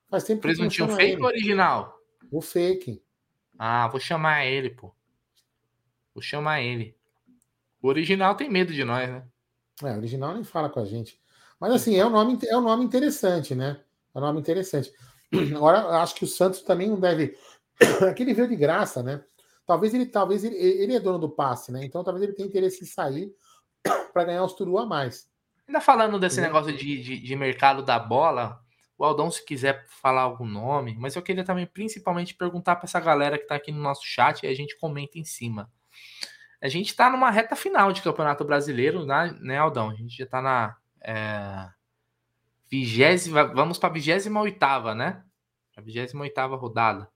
[0.09, 1.99] Faz tempo presuntinho fake ou original?
[2.31, 3.03] O fake.
[3.59, 4.95] Ah, vou chamar ele, pô.
[6.15, 6.97] Vou chamar ele.
[7.83, 9.25] O original tem medo de nós, né?
[9.83, 11.21] É, o original nem fala com a gente.
[11.59, 13.81] Mas assim, é um nome, é um nome interessante, né?
[14.15, 14.93] É um nome interessante.
[15.57, 17.37] Agora, acho que o Santos também não deve.
[18.09, 19.25] Aquele veio de graça, né?
[19.71, 21.85] Talvez ele, talvez ele, ele é dono do passe, né?
[21.85, 23.33] Então talvez ele tenha interesse em sair
[24.13, 25.31] para ganhar os turu a mais.
[25.65, 28.59] Ainda falando desse negócio de, de, de, mercado da bola,
[28.99, 32.99] o Aldão, se quiser falar algum nome, mas eu queria também principalmente perguntar para essa
[32.99, 35.71] galera que está aqui no nosso chat e a gente comenta em cima.
[36.61, 39.91] A gente está numa reta final de Campeonato Brasileiro, né, né Aldão?
[39.91, 41.69] A gente já está na é,
[42.69, 45.23] vigésima, vamos para a vigésima oitava, né?
[45.77, 47.09] A vigésima oitava rodada.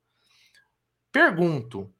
[1.10, 1.92] Pergunto,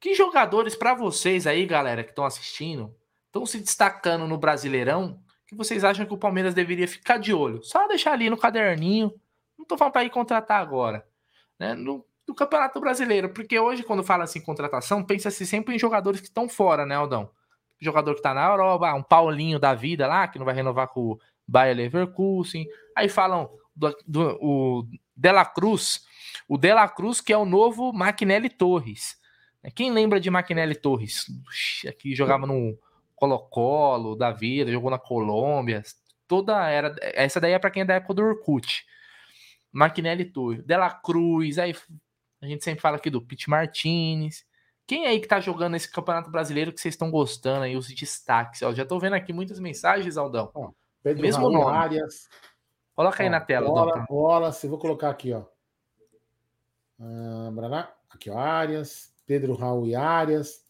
[0.00, 2.94] que jogadores para vocês aí, galera, que estão assistindo,
[3.26, 7.62] estão se destacando no Brasileirão, que vocês acham que o Palmeiras deveria ficar de olho?
[7.62, 9.12] Só deixar ali no caderninho.
[9.58, 11.06] Não tô falando para ir contratar agora,
[11.58, 11.74] né?
[11.74, 16.26] No, no, Campeonato Brasileiro, porque hoje quando fala assim contratação, pensa-se sempre em jogadores que
[16.26, 17.30] estão fora, né, Aldão?
[17.80, 21.12] Jogador que tá na Europa, um Paulinho da vida lá, que não vai renovar com
[21.12, 22.66] o Bayer Leverkusen.
[22.94, 24.84] Aí falam do, do o
[25.16, 26.04] Dela Cruz,
[26.46, 29.16] o Dela Cruz que é o novo Maquinelli Torres.
[29.62, 31.26] É, quem lembra de Maquinelli Torres?
[31.98, 32.78] Que jogava no
[33.14, 35.82] Colo-Colo da vida, jogou na Colômbia.
[36.26, 36.94] Toda era.
[37.00, 38.86] Essa daí é para quem é da época do Orkut.
[39.72, 41.74] Maquinelli Torres, Dela Cruz, aí
[42.40, 44.46] a gente sempre fala aqui do Pete Martinez.
[44.86, 48.62] Quem aí que tá jogando esse Campeonato Brasileiro que vocês estão gostando aí, os destaques?
[48.62, 50.50] Eu já tô vendo aqui muitas mensagens, Aldão.
[50.54, 50.70] Ó,
[51.02, 51.76] Pedro Mesmo Raul, nome.
[51.76, 52.28] Arias.
[52.94, 54.06] Coloca aí ó, na tela, bola.
[54.08, 55.44] Bola, se vou colocar aqui, ó.
[56.98, 59.14] Ah, aqui, ó, Arias.
[59.28, 60.64] Pedro Raul e Arias,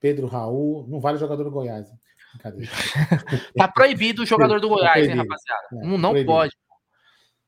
[0.00, 1.92] Pedro Raul, não vale jogador do Goiás.
[3.54, 5.68] tá proibido o jogador do tá Goiás, tá hein, rapaziada?
[5.72, 6.56] É, não, não pode.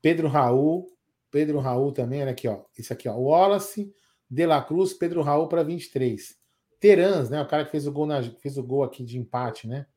[0.03, 0.87] Pedro Raul,
[1.31, 2.61] Pedro Raul também, olha aqui, ó.
[2.77, 3.15] Isso aqui, ó.
[3.15, 3.91] Wallace,
[4.29, 6.37] De La Cruz, Pedro Raul para 23.
[6.79, 7.41] Terans, né?
[7.41, 9.87] O cara que fez o gol, na, fez o gol aqui de empate, né?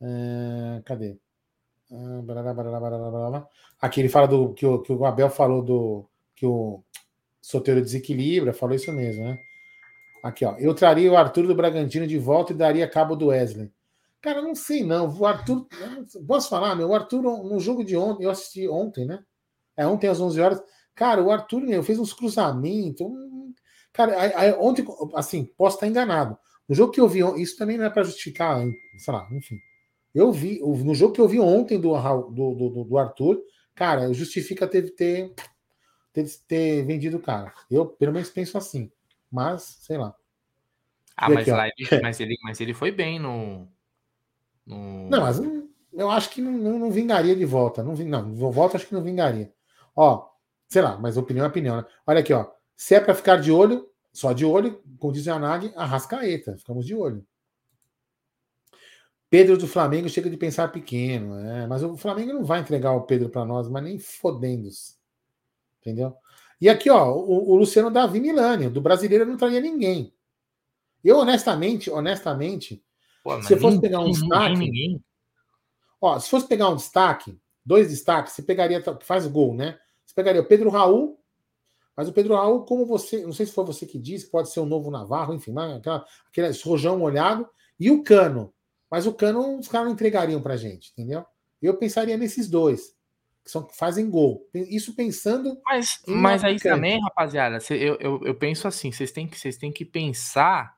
[0.00, 1.18] Uh, cadê?
[1.90, 3.48] Uh, barará, barará, barará,
[3.78, 6.82] aqui ele fala do que o, que o Abel falou do que o
[7.42, 9.38] Soteiro desequilibra, falou isso mesmo, né?
[10.22, 10.56] Aqui, ó.
[10.58, 13.72] Eu traria o Arthur do Bragantino de volta e daria cabo do Wesley.
[14.20, 15.08] Cara, não sei não.
[15.08, 15.66] O Arthur.
[16.26, 16.88] Posso falar, meu?
[16.88, 19.24] O Arthur, no jogo de ontem, eu assisti ontem, né?
[19.76, 20.62] É ontem às 11 horas.
[20.94, 23.06] Cara, o Arthur, meu, fez uns cruzamentos.
[23.92, 26.36] Cara, aí, aí, ontem, assim, posso estar enganado.
[26.68, 28.62] No jogo que eu vi isso também não é para justificar,
[28.98, 29.58] sei lá, enfim.
[30.14, 31.94] Eu vi, no jogo que eu vi ontem do,
[32.30, 33.40] do, do, do Arthur,
[33.74, 35.32] cara, justifica ter, ter,
[36.12, 37.52] ter, ter vendido o cara.
[37.70, 38.90] Eu, pelo menos, penso assim.
[39.30, 40.14] Mas, sei lá.
[41.16, 43.68] Ah, mas, aqui, lá ele, mas, ele, mas ele foi bem no.
[44.66, 45.08] no...
[45.08, 45.40] Não, mas.
[45.92, 47.82] eu acho que não, não, não vingaria de volta.
[47.82, 49.52] Não, não, volta acho que não vingaria.
[49.94, 50.28] Ó,
[50.68, 51.84] sei lá, mas opinião é opinião, né?
[52.06, 52.50] Olha aqui, ó.
[52.76, 56.56] Se é para ficar de olho, só de olho, como diz o Yanagi, arrascaeta.
[56.56, 57.24] Ficamos de olho.
[59.28, 63.02] Pedro do Flamengo chega de pensar pequeno, é, mas o Flamengo não vai entregar o
[63.02, 64.96] Pedro para nós, mas nem fodendo-se.
[65.80, 66.16] Entendeu?
[66.60, 70.12] E aqui, ó, o, o Luciano Davi Milani, do brasileiro não traria ninguém.
[71.02, 72.84] Eu, honestamente, honestamente,
[73.24, 74.58] Pô, se fosse pegar um destaque.
[74.58, 75.02] Ninguém.
[76.00, 78.82] Ó, se fosse pegar um destaque, dois destaques, você pegaria.
[79.00, 79.78] Faz gol, né?
[80.04, 81.18] Você pegaria o Pedro Raul,
[81.96, 83.24] mas o Pedro Raul, como você.
[83.24, 86.50] Não sei se foi você que disse, pode ser o novo Navarro, enfim, aquela, aquele
[86.62, 87.48] rojão molhado,
[87.78, 88.52] e o Cano.
[88.90, 91.24] Mas o Cano os caras não entregariam pra gente, entendeu?
[91.62, 92.94] Eu pensaria nesses dois,
[93.50, 94.48] que são, fazem gol.
[94.54, 95.60] Isso pensando.
[95.64, 99.72] Mas, mas aí também, rapaziada, eu, eu, eu, penso assim: vocês têm que, vocês têm
[99.72, 100.76] que pensar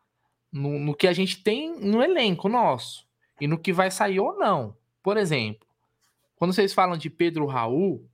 [0.50, 3.06] no, no que a gente tem no elenco nosso
[3.40, 4.76] e no que vai sair ou não.
[5.02, 5.66] Por exemplo,
[6.36, 8.08] quando vocês falam de Pedro Raul,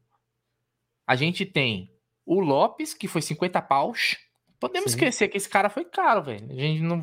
[1.06, 1.92] a gente tem
[2.26, 4.18] o Lopes, que foi 50 paus.
[4.61, 4.98] Podemos Sim.
[4.98, 6.50] esquecer que esse cara foi caro, velho.
[6.50, 7.00] A gente não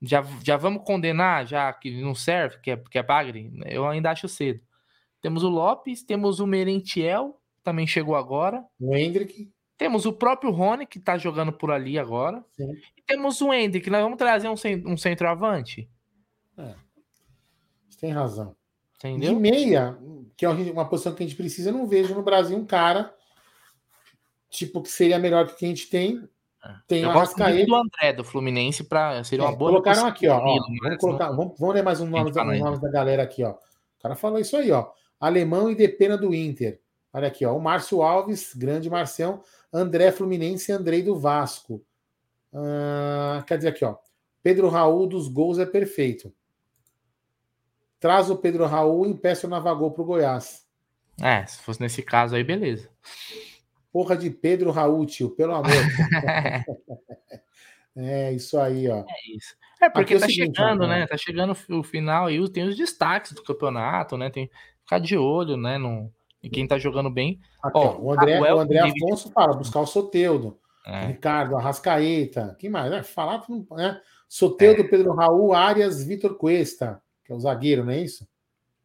[0.00, 3.50] já, já vamos condenar, já que não serve, que é, que é bagre?
[3.66, 4.60] Eu ainda acho cedo.
[5.22, 8.62] Temos o Lopes, temos o Merentiel, também chegou agora.
[8.78, 9.50] O Hendrick.
[9.78, 12.44] Temos o próprio Rony, que tá jogando por ali agora.
[12.50, 12.72] Sim.
[12.96, 13.88] E temos o Hendrick.
[13.88, 14.54] Nós vamos trazer um,
[14.86, 15.88] um centroavante?
[16.58, 16.74] É.
[17.88, 18.54] Você tem razão.
[18.98, 19.34] Entendeu?
[19.34, 19.98] De meia,
[20.36, 23.14] que é uma posição que a gente precisa, eu não vejo no Brasil um cara
[24.50, 26.28] tipo que seria melhor que que a gente tem
[26.86, 27.66] tem eu o Arrascaeta.
[27.66, 29.70] do André, do Fluminense, para seria uma é, boa.
[29.72, 30.36] Colocaram aqui, ó.
[30.36, 33.50] ó vamos, colocar, vamos, vamos, ler mais um nome, um nome da galera aqui, ó.
[33.50, 34.88] O cara falou isso aí, ó.
[35.22, 36.80] Alemão e Depena do Inter.
[37.12, 37.56] Olha aqui, ó.
[37.56, 39.40] O Márcio Alves, grande Marcião.
[39.72, 41.80] André Fluminense e Andrei do Vasco.
[42.52, 43.96] Ah, quer dizer aqui, ó.
[44.42, 46.34] Pedro Raul dos gols é perfeito.
[48.00, 50.66] Traz o Pedro Raul e impeça o Navagol pro Goiás.
[51.20, 52.90] É, se fosse nesse caso aí, beleza.
[53.92, 55.70] Porra de Pedro Raul, tio, pelo amor.
[57.94, 59.04] é isso aí, ó.
[59.08, 59.54] É isso.
[59.80, 61.06] É porque Aqui tá é seguinte, chegando, né?
[61.06, 64.30] Tá chegando o final e tem os destaques do campeonato, né?
[64.30, 64.48] Tem
[64.92, 65.78] ficar de olho, né?
[65.78, 66.12] No,
[66.42, 67.40] em quem tá jogando bem.
[67.62, 70.58] Aqui, ó, o André, o André Afonso fala, buscar o Soteudo.
[70.84, 71.06] É.
[71.06, 72.56] Ricardo, Arrascaeta.
[72.58, 72.92] Quem mais?
[72.92, 74.00] É, falar, né?
[74.28, 74.88] Soteudo, é.
[74.88, 78.26] Pedro Raul, Arias, Vitor Cuesta, que é o zagueiro, não é isso?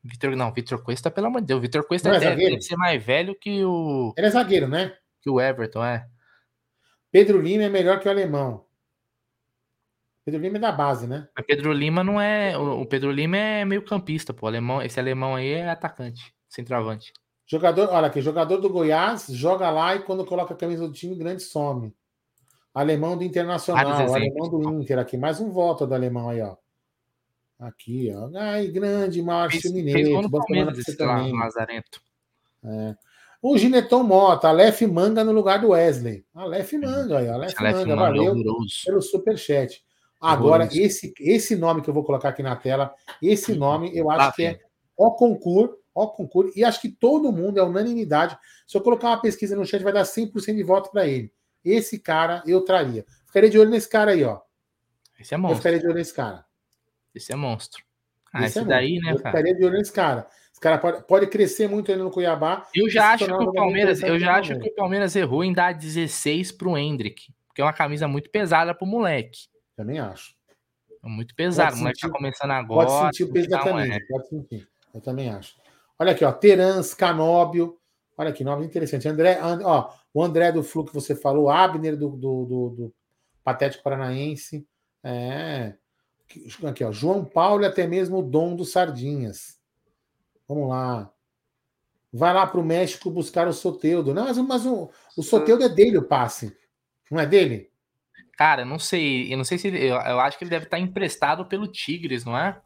[0.03, 3.03] Vitor, não, Vitor Cuesta, pelo amor de Deus, Vitor Cuesta é deve, deve, ser mais
[3.03, 4.13] velho que o.
[4.15, 4.93] Ele é zagueiro, né?
[5.21, 6.07] Que o Everton, é.
[7.11, 8.66] Pedro Lima é melhor que o alemão.
[10.27, 11.25] Pedro Lima é da base, né?
[11.33, 12.57] Mas Pedro Lima não é.
[12.57, 14.45] O Pedro Lima é meio campista, pô.
[14.45, 17.13] Alemão, esse alemão aí é atacante, centroavante.
[17.45, 21.15] Jogador, olha aqui, jogador do Goiás, joga lá e quando coloca a camisa do time,
[21.15, 21.95] grande some.
[22.73, 25.15] Alemão do Internacional, alemão do Inter aqui.
[25.15, 26.57] Mais um voto do alemão aí, ó.
[27.57, 28.29] Aqui, ó.
[28.37, 30.29] Ai, grande Márcio Mineiro.
[31.31, 32.01] Lazarento.
[32.65, 32.95] É.
[33.41, 36.25] O Gineton Mota, Aleph Manga no lugar do Wesley.
[36.35, 36.81] Aleph uhum.
[36.81, 38.35] Manga aí, Aleph, Aleph Manga, valeu
[38.85, 39.86] pelo superchat.
[40.19, 43.59] Agora, esse, esse nome que eu vou colocar aqui na tela, esse uhum.
[43.59, 44.59] nome eu acho que é
[44.95, 48.37] o concurso, o concurso, e acho que todo mundo é unanimidade.
[48.65, 51.31] Se eu colocar uma pesquisa no chat, vai dar 100% de voto para ele.
[51.63, 53.05] Esse cara eu traria.
[53.27, 54.39] Ficaria de olho nesse cara aí, ó.
[55.19, 55.53] Esse é monstro.
[55.53, 56.45] Eu ficaria de olho nesse cara.
[57.13, 57.83] Esse é monstro.
[58.31, 59.29] Ah, esse, esse é daí, né, eu cara?
[59.29, 60.27] Eu ficaria de olho nesse cara.
[60.51, 62.65] Esse cara pode, pode crescer muito ainda no Cuiabá.
[62.73, 65.73] Eu já acho que o Palmeiras, eu já acho que o Palmeiras errou em dar
[65.73, 69.47] 16 pro Hendrick, porque é uma camisa muito pesada pro moleque.
[69.77, 70.35] Também acho.
[71.03, 72.87] É muito pesado, o moleque tá começando agora.
[72.87, 73.99] Pode sentir o peso da camisa, é.
[74.09, 74.67] pode sentir.
[74.91, 75.55] Eu também acho.
[75.99, 77.79] Olha aqui, ó, Terans, Canóbio.
[78.17, 79.07] Olha que nome interessante.
[79.07, 82.95] André, ó, o André do Flu que você falou, Abner do, do, do, do
[83.43, 84.67] Patético Paranaense.
[85.03, 85.75] É.
[86.67, 89.59] Aqui, ó, João Paulo e até mesmo o Dom dos Sardinhas.
[90.47, 91.13] Vamos lá.
[92.11, 94.13] Vai lá para o México buscar o Soteudo.
[94.13, 96.57] Não, mas, mas o, o Soteudo é dele o passe.
[97.11, 97.71] Não é dele?
[98.37, 99.33] Cara, não sei.
[99.33, 102.23] Eu não sei se ele, eu, eu, acho que ele deve estar emprestado pelo Tigres,
[102.23, 102.61] não é?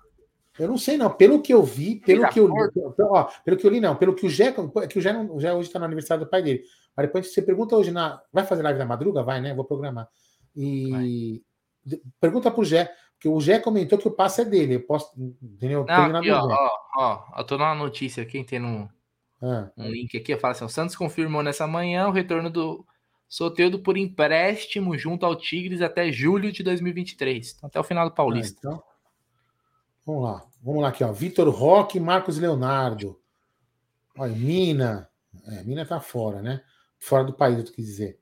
[0.59, 1.09] Eu não sei, não.
[1.09, 3.95] Pelo que eu vi, pelo que eu li, ó, pelo que eu li, não.
[3.95, 4.53] Pelo que o Jé,
[4.89, 6.61] que o Jé, não, o Jé hoje está no aniversário do pai dele.
[6.95, 8.22] Mas depois você pergunta hoje na.
[8.34, 9.24] Vai fazer live na madruga?
[9.24, 9.53] Vai, né?
[9.53, 10.09] Vou programar.
[10.53, 11.41] E
[11.86, 11.99] vai.
[12.19, 12.91] pergunta pro Jé.
[13.13, 14.76] Porque o Gé comentou que o passe é dele.
[14.76, 15.09] Eu posso.
[15.41, 15.86] Entendeu?
[15.86, 18.89] Não, aqui, ó, ó, ó, eu tô numa notícia aqui, tem um,
[19.41, 19.72] ah.
[19.78, 20.36] um link aqui.
[20.38, 22.86] Fala assim: o Santos confirmou nessa manhã o retorno do
[23.32, 27.53] Soteudo por empréstimo junto ao Tigres até julho de 2023.
[27.55, 28.57] Então, até o final do Paulista.
[28.57, 28.84] Ah, então,
[30.05, 30.45] vamos lá.
[30.61, 31.13] Vamos lá aqui, ó.
[31.13, 33.17] Vitor Roque Marcos Leonardo.
[34.17, 35.09] Olha, Mina.
[35.47, 36.61] É, Mina tá fora, né?
[36.99, 38.19] Fora do país, eu quis dizer.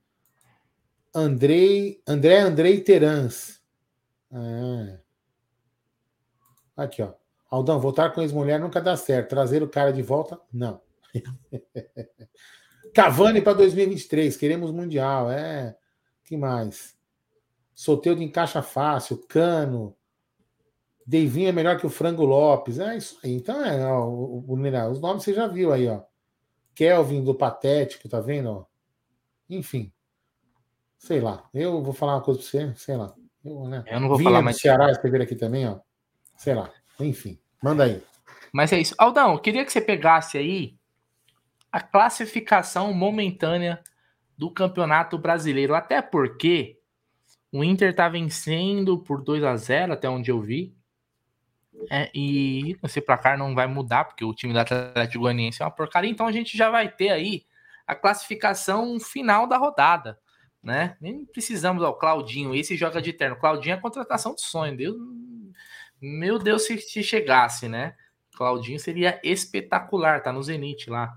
[1.11, 3.59] Andrei, André Andrei Terans.
[4.31, 4.99] É.
[6.77, 7.15] Aqui, ó.
[7.49, 9.29] Aldão, voltar com ex-mulher nunca dá certo.
[9.29, 10.79] Trazer o cara de volta, não.
[12.93, 15.31] Cavani para 2023, queremos Mundial.
[15.31, 15.75] É.
[16.25, 16.97] que mais?
[17.73, 19.95] Solteiro de encaixa fácil, Cano.
[21.05, 22.77] Deivinho é melhor que o Frango Lopes.
[22.77, 23.33] É isso aí.
[23.33, 26.01] Então, é, ó, o, o, os nomes você já viu aí, ó.
[26.75, 28.49] Kelvin do Patético, tá vendo?
[28.49, 28.65] Ó?
[29.49, 29.91] Enfim.
[30.97, 31.49] Sei lá.
[31.53, 33.13] Eu vou falar uma coisa pra você, sei lá.
[33.43, 33.83] Eu, né?
[33.87, 34.57] eu não vou Vinha falar mais.
[34.57, 35.79] Ceará escrever aqui também, ó.
[36.37, 36.71] Sei lá.
[36.99, 37.39] Enfim.
[37.61, 38.03] Manda aí.
[38.53, 38.95] Mas é isso.
[38.97, 40.78] Aldão, eu queria que você pegasse aí
[41.71, 43.83] a classificação momentânea
[44.37, 45.75] do Campeonato Brasileiro.
[45.75, 46.79] Até porque
[47.51, 50.73] o Inter tá vencendo por 2 a 0 até onde eu vi.
[51.89, 55.71] É, e esse placar não vai mudar, porque o time do Atlético Goianiense é uma
[55.71, 57.45] porcaria, então a gente já vai ter aí
[57.87, 60.19] a classificação final da rodada,
[60.61, 60.97] né?
[60.99, 63.37] Nem precisamos, ó, Claudinho, esse joga de terno.
[63.37, 64.97] Claudinho é a contratação de sonho, Deus,
[66.01, 67.95] meu Deus, se, se chegasse, né?
[68.35, 71.13] Claudinho seria espetacular, tá no Zenit lá,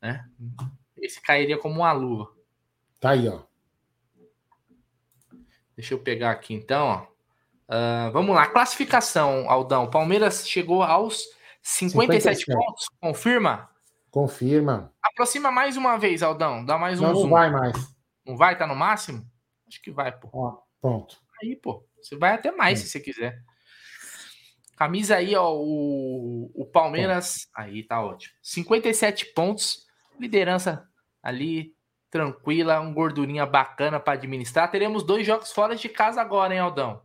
[0.00, 0.28] né?
[0.96, 2.32] Esse cairia como uma luva.
[3.00, 3.42] Tá aí, ó.
[5.76, 7.18] Deixa eu pegar aqui então, ó.
[7.70, 9.90] Uh, vamos lá, classificação, Aldão.
[9.90, 11.24] Palmeiras chegou aos
[11.62, 13.70] 57, 57, pontos, confirma?
[14.10, 14.92] Confirma.
[15.02, 16.64] Aproxima mais uma vez, Aldão.
[16.64, 17.22] Dá mais um não, zoom.
[17.24, 17.94] Não vai mais.
[18.26, 18.56] Não vai?
[18.56, 19.24] Tá no máximo?
[19.68, 20.28] Acho que vai, pô.
[20.32, 21.20] Ó, pronto.
[21.42, 21.86] Aí, pô.
[22.00, 23.42] Você vai até mais, se você quiser.
[24.76, 27.48] Camisa aí, ó, o, o Palmeiras.
[27.54, 28.34] Aí, tá ótimo.
[28.42, 29.86] 57 pontos.
[30.18, 30.88] Liderança
[31.22, 31.74] ali,
[32.10, 32.80] tranquila.
[32.80, 34.70] Um gordurinha bacana para administrar.
[34.70, 37.02] Teremos dois jogos fora de casa agora, hein, Aldão?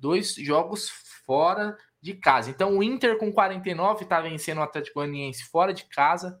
[0.00, 0.90] dois jogos
[1.24, 2.50] fora de casa.
[2.50, 6.40] Então o Inter com 49 está vencendo o Atlético Goianiense fora de casa.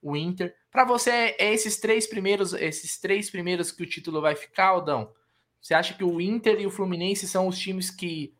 [0.00, 0.54] O Inter.
[0.70, 4.68] Para você é, é esses três primeiros, esses três primeiros que o título vai ficar,
[4.68, 5.12] Aldão?
[5.60, 8.34] Você acha que o Inter e o Fluminense são os times que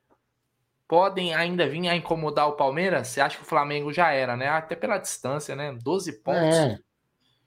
[0.86, 3.08] podem ainda vir a incomodar o Palmeiras?
[3.08, 4.48] Você acha que o Flamengo já era, né?
[4.48, 5.72] Até pela distância, né?
[5.82, 6.56] 12 pontos.
[6.56, 6.78] É,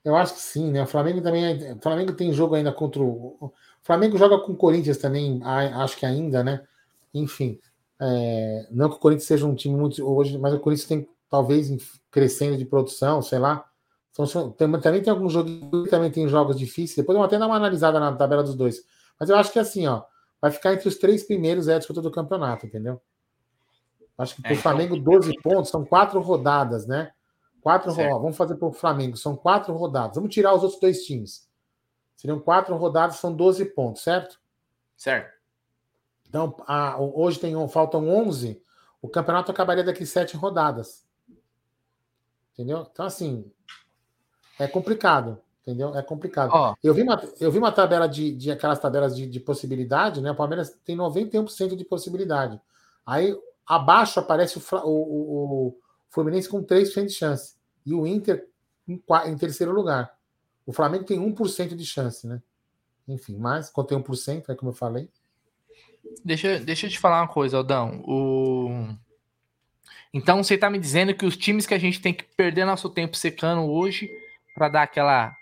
[0.04, 0.82] eu acho que sim, né?
[0.82, 1.44] O Flamengo também.
[1.44, 3.36] É, o Flamengo tem jogo ainda contra o.
[3.40, 6.62] O Flamengo joga com o Corinthians também, acho que ainda, né?
[7.12, 7.58] enfim,
[8.00, 11.70] é, não que o Corinthians seja um time muito hoje, mas o Corinthians tem talvez
[12.10, 13.64] crescendo de produção, sei lá.
[14.12, 15.52] Então, tem, também tem alguns jogos,
[15.90, 16.96] também tem jogos difíceis.
[16.96, 18.82] Depois eu vou até dar uma analisada na tabela dos dois.
[19.18, 20.02] Mas eu acho que assim, ó,
[20.40, 23.00] vai ficar entre os três primeiros é a disputa do campeonato, entendeu?
[24.16, 27.12] Acho que para o é, Flamengo, 12 então, pontos, são quatro rodadas, né?
[27.60, 30.16] Quatro ó, Vamos fazer para o Flamengo, são quatro rodadas.
[30.16, 31.48] Vamos tirar os outros dois times.
[32.16, 34.40] Seriam quatro rodadas, são 12 pontos, certo?
[34.96, 35.32] Certo.
[36.28, 38.60] Então, a, hoje tem, faltam 11,
[39.00, 41.06] o campeonato acabaria daqui sete rodadas.
[42.52, 42.86] Entendeu?
[42.90, 43.50] Então, assim,
[44.58, 45.40] é complicado.
[45.62, 45.94] Entendeu?
[45.94, 46.50] É complicado.
[46.52, 46.74] Oh.
[46.82, 50.30] Eu, vi uma, eu vi uma tabela de, de aquelas tabelas de, de possibilidade, né?
[50.30, 52.60] O Palmeiras tem 91% de possibilidade.
[53.04, 55.78] Aí abaixo aparece o, o, o
[56.10, 57.56] Fluminense com 3% de chance.
[57.84, 58.48] E o Inter
[58.86, 60.12] em, em terceiro lugar.
[60.66, 62.42] O Flamengo tem 1% de chance, né?
[63.06, 65.08] Enfim, mas quando tem 1%, é como eu falei.
[66.24, 68.02] Deixa, deixa eu te falar uma coisa, Aldão.
[68.06, 68.94] O...
[70.12, 72.88] Então você está me dizendo que os times que a gente tem que perder nosso
[72.90, 74.10] tempo secando hoje
[74.54, 75.34] para dar aquela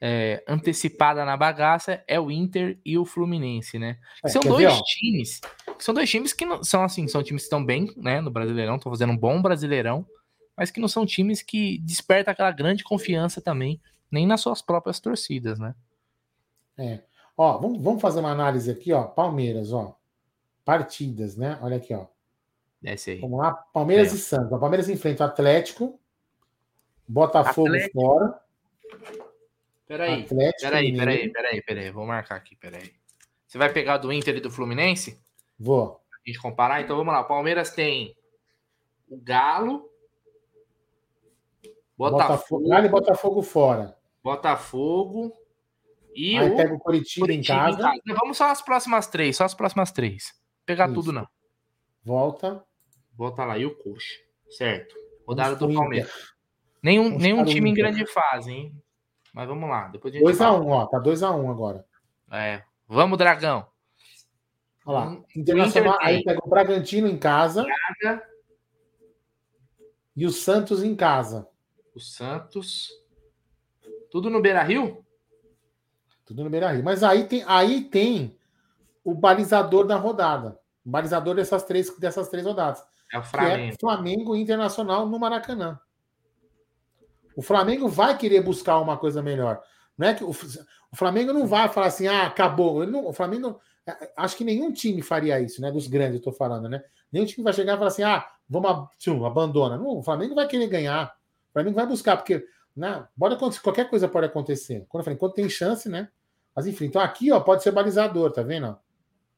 [0.00, 3.98] é, antecipada na bagaça é o Inter e o Fluminense, né?
[4.24, 5.40] É, são dois ver, times,
[5.78, 8.76] são dois times que não são assim, são times que estão bem, né, no Brasileirão,
[8.76, 10.06] estão fazendo um bom Brasileirão,
[10.56, 13.80] mas que não são times que despertam aquela grande confiança também,
[14.10, 15.74] nem nas suas próprias torcidas, né?
[16.78, 17.00] É.
[17.36, 19.04] Ó, vamos, vamos fazer uma análise aqui, ó.
[19.04, 20.00] Palmeiras, ó
[20.70, 21.58] partidas, né?
[21.62, 22.06] Olha aqui, ó.
[22.80, 23.20] Desce aí.
[23.20, 24.14] Vamos lá, Palmeiras é.
[24.14, 24.52] e Santos.
[24.52, 25.98] O Palmeiras enfrenta o Atlético,
[27.08, 28.00] Botafogo Atlético.
[28.00, 28.40] fora.
[29.90, 31.90] Peraí, Atlético peraí, peraí, peraí, peraí.
[31.90, 32.92] Vou marcar aqui, peraí.
[33.44, 35.20] Você vai pegar do Inter e do Fluminense?
[35.58, 36.00] Vou.
[36.12, 36.80] A gente comparar?
[36.80, 37.22] Então vamos lá.
[37.22, 38.14] O Palmeiras tem
[39.08, 39.90] o Galo.
[41.98, 42.28] Botafogo.
[42.28, 43.96] Botafogo Galo e Botafogo fora.
[44.22, 45.32] Botafogo.
[46.14, 47.96] E Aí o pega o Curitiba, Curitiba em, casa.
[47.96, 48.20] em, casa.
[48.20, 50.32] Vamos só as próximas três, só as próximas três.
[50.64, 50.94] Pegar Isso.
[50.94, 51.26] tudo, não.
[52.04, 52.64] Volta.
[53.16, 53.58] Volta lá.
[53.58, 54.20] E o Coxa.
[54.50, 54.94] Certo.
[55.26, 56.12] Rodada do Palmeiras.
[56.80, 58.82] Nenhum, nenhum time em grande fase, hein?
[59.32, 59.90] Mas vamos lá.
[59.92, 60.86] 2x1, um, ó.
[60.86, 61.84] Tá 2x1 um agora.
[62.30, 62.62] É.
[62.88, 63.66] Vamos, Dragão.
[64.84, 65.06] Olha lá.
[65.08, 65.98] Hum, Internacional.
[66.00, 67.64] Aí pega o Bragantino em casa.
[67.64, 68.22] Braga.
[70.16, 71.48] E o Santos em casa.
[71.94, 72.90] O Santos.
[74.10, 75.04] Tudo no Beira Rio?
[76.26, 76.84] Tudo no Beira Rio.
[76.84, 78.36] Mas aí tem, aí tem
[79.04, 80.58] o balizador da rodada.
[80.84, 82.84] O balizador dessas três, dessas três rodadas.
[83.12, 83.74] É o Flamengo.
[83.74, 85.78] é Flamengo Internacional no Maracanã.
[87.36, 89.62] O Flamengo vai querer buscar uma coisa melhor.
[89.96, 92.86] Não é que o, o Flamengo não vai falar assim, ah, acabou.
[92.86, 95.70] Não, o Flamengo é, acho que nenhum time faria isso, né?
[95.70, 96.82] Dos grandes, eu tô falando, né?
[97.10, 99.76] Nenhum time vai chegar e falar assim: ah, vamos, tchum, abandona.
[99.76, 101.14] Não, o Flamengo vai querer ganhar.
[101.50, 102.44] O Flamengo vai buscar, porque
[102.76, 104.86] né, pode acontecer, qualquer coisa pode acontecer.
[104.88, 106.08] Quando eu falei, tem chance, né?
[106.54, 108.76] Mas enfim, então aqui ó, pode ser balizador, tá vendo?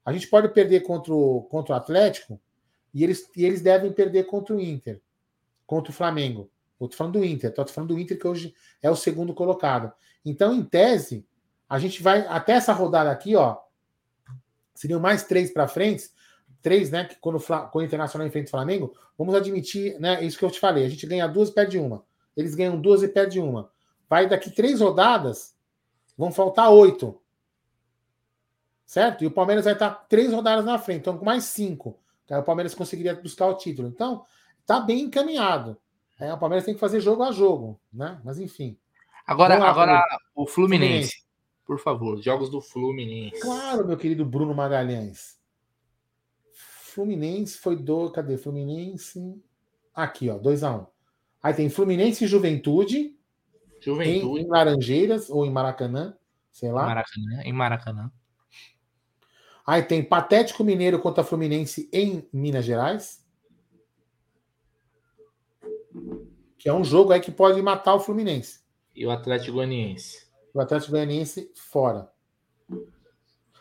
[0.05, 2.41] A gente pode perder contra o, contra o Atlético
[2.93, 5.01] e eles, e eles devem perder contra o Inter,
[5.67, 6.51] contra o Flamengo.
[6.85, 9.93] Eu tô falando do Inter, tô falando do Inter que hoje é o segundo colocado.
[10.25, 11.27] Então, em tese,
[11.69, 13.59] a gente vai até essa rodada aqui, ó.
[14.75, 16.11] Seriam mais três para frente,
[16.61, 17.05] três, né?
[17.05, 20.25] Que quando, quando o Internacional enfrenta o Flamengo, vamos admitir, né?
[20.25, 20.85] Isso que eu te falei.
[20.85, 22.05] A gente ganha duas e perde uma.
[22.37, 23.71] Eles ganham duas e perde uma.
[24.09, 25.55] Vai daqui três rodadas,
[26.17, 27.21] vão faltar oito.
[28.85, 29.25] Certo?
[29.25, 31.99] E o Palmeiras vai estar três rodadas na frente, então com mais cinco.
[32.31, 33.89] Aí o Palmeiras conseguiria buscar o título.
[33.89, 34.25] Então,
[34.67, 35.79] tá bem encaminhado.
[36.23, 38.21] É, o Palmeiras tem que fazer jogo a jogo, né?
[38.25, 38.79] Mas enfim.
[39.27, 40.05] Agora, lá, agora
[40.37, 40.87] o Fluminense.
[40.87, 41.23] Fluminense.
[41.67, 43.41] Por favor, jogos do Fluminense.
[43.41, 45.37] Claro, meu querido Bruno Magalhães.
[46.53, 48.09] Fluminense foi do.
[48.11, 48.37] Cadê?
[48.37, 49.43] Fluminense.
[49.93, 50.81] Aqui, ó, 2x1.
[50.81, 50.87] Um.
[51.43, 53.17] Aí tem Fluminense e Juventude.
[53.81, 54.43] Juventude.
[54.43, 56.17] Em Laranjeiras ou em Maracanã,
[56.53, 56.87] sei lá.
[56.87, 58.13] Maracanã, em Maracanã.
[59.67, 63.22] Aí tem Patético Mineiro contra Fluminense em Minas Gerais.
[66.63, 68.61] Que é um jogo aí que pode matar o Fluminense.
[68.95, 70.29] E o Atlético Goianiense.
[70.55, 72.09] O Atlético Goianiense fora.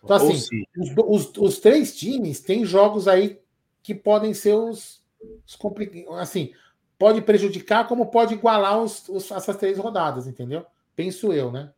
[0.04, 0.36] Então, assim,
[0.78, 3.40] os, os, os, três times têm jogos aí
[3.82, 5.04] que podem ser os,
[5.48, 6.16] os complicados.
[6.20, 6.54] Assim,
[6.96, 10.64] pode prejudicar, como pode igualar os, os, essas três rodadas, entendeu?
[10.96, 11.74] Penso eu, né?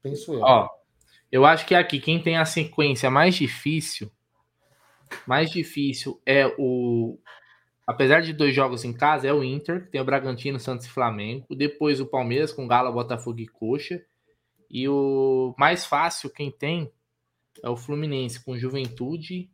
[0.00, 0.42] Penso eu.
[0.42, 0.68] Ó,
[1.32, 4.12] eu acho que aqui quem tem a sequência mais difícil,
[5.26, 7.18] mais difícil é o.
[7.88, 10.90] Apesar de dois jogos em casa, é o Inter, que tem o Bragantino, Santos e
[10.90, 11.46] Flamengo.
[11.56, 14.04] Depois o Palmeiras com Galo, Botafogo e Coxa.
[14.70, 16.92] E o mais fácil, quem tem,
[17.62, 19.50] é o Fluminense com Juventude,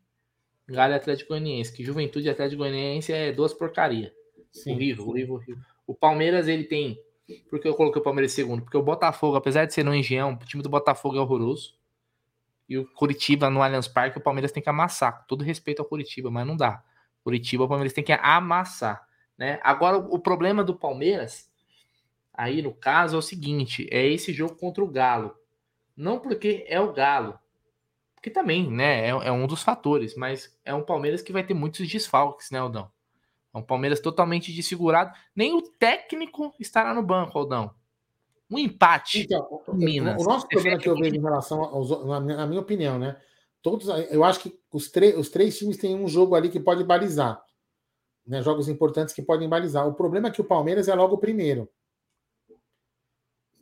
[0.66, 1.72] Galo e Atlético Goianiense.
[1.72, 4.12] Que Juventude e Atlético Goianiense é duas porcaria.
[4.50, 5.62] Sim, horrível, horrível, horrível.
[5.86, 6.98] O Palmeiras, ele tem.
[7.48, 8.62] Por que eu coloquei o Palmeiras em segundo?
[8.62, 11.74] Porque o Botafogo, apesar de ser no Engenhão, o time do Botafogo é horroroso.
[12.68, 15.20] E o Curitiba no Allianz Parque, o Palmeiras tem que amassar.
[15.20, 16.82] Com todo respeito ao Curitiba, mas não dá.
[17.24, 19.04] Curitiba, o Palmeiras tem que amassar.
[19.36, 19.58] Né?
[19.64, 21.50] Agora, o problema do Palmeiras,
[22.32, 25.34] aí no caso, é o seguinte: é esse jogo contra o Galo.
[25.96, 27.38] Não porque é o Galo,
[28.22, 31.54] que também, né, é, é, um dos fatores, mas é um Palmeiras que vai ter
[31.54, 32.90] muitos desfalques, né, Aldão?
[33.52, 35.12] É um Palmeiras totalmente desfigurado.
[35.34, 37.72] Nem o técnico estará no banco, Aldão.
[38.50, 39.22] Um empate.
[39.22, 40.20] Então, Minas.
[40.20, 43.16] O nosso problema que eu vejo em relação aos, na minha opinião, né?
[43.64, 47.42] Todos, eu acho que os, os três times têm um jogo ali que pode balizar.
[48.26, 49.88] Né, jogos importantes que podem balizar.
[49.88, 51.66] O problema é que o Palmeiras é logo o primeiro.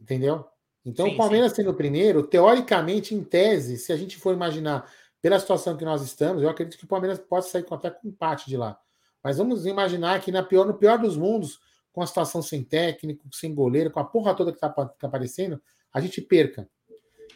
[0.00, 0.44] Entendeu?
[0.84, 1.56] Então, sim, o Palmeiras sim.
[1.58, 6.02] sendo o primeiro, teoricamente, em tese, se a gente for imaginar pela situação que nós
[6.02, 8.76] estamos, eu acredito que o Palmeiras pode sair até com empate de lá.
[9.22, 11.60] Mas vamos imaginar que na pior, no pior dos mundos,
[11.92, 15.62] com a situação sem técnico, sem goleiro, com a porra toda que está tá aparecendo,
[15.92, 16.68] a gente perca.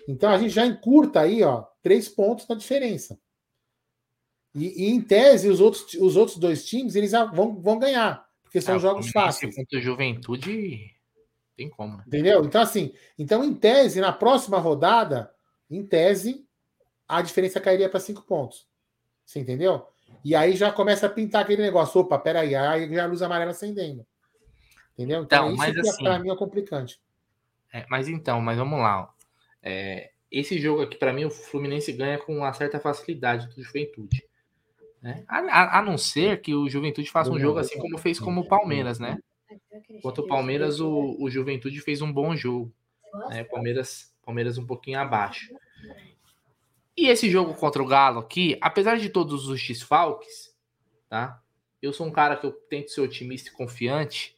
[0.09, 3.17] Então a gente já encurta aí, ó, três pontos na diferença.
[4.53, 8.61] E, e, em tese, os outros, os outros dois times eles vão, vão ganhar, porque
[8.61, 9.55] são é, jogos fáceis.
[9.55, 10.97] Contra Juventude,
[11.57, 11.99] tem como.
[11.99, 12.03] Né?
[12.09, 12.45] Entendeu?
[12.45, 15.33] Então, assim, então, em tese, na próxima rodada,
[15.71, 16.45] em tese,
[17.07, 18.67] a diferença cairia para cinco pontos.
[19.25, 19.87] Você entendeu?
[20.25, 22.01] E aí já começa a pintar aquele negócio.
[22.01, 24.05] Opa, peraí, aí já a luz amarela acendendo.
[24.95, 25.23] Entendeu?
[25.23, 27.01] Então, então isso assim, para mim é complicante.
[27.73, 29.09] É, mas então, mas vamos lá.
[29.63, 34.25] É, esse jogo aqui, para mim, o Fluminense ganha com uma certa facilidade do Juventude.
[35.01, 35.25] Né?
[35.29, 38.41] A, a, a, não ser que o Juventude faça um jogo assim como fez como
[38.41, 39.19] o Palmeiras, né?
[40.03, 42.73] Contra o Palmeiras, o, o Juventude fez um bom jogo.
[43.29, 43.45] Né?
[43.45, 45.55] Palmeiras, Palmeiras um pouquinho abaixo.
[46.97, 50.55] E esse jogo contra o Galo aqui, apesar de todos os desfalques,
[51.09, 51.41] tá?
[51.81, 54.37] Eu sou um cara que eu tento ser otimista e confiante.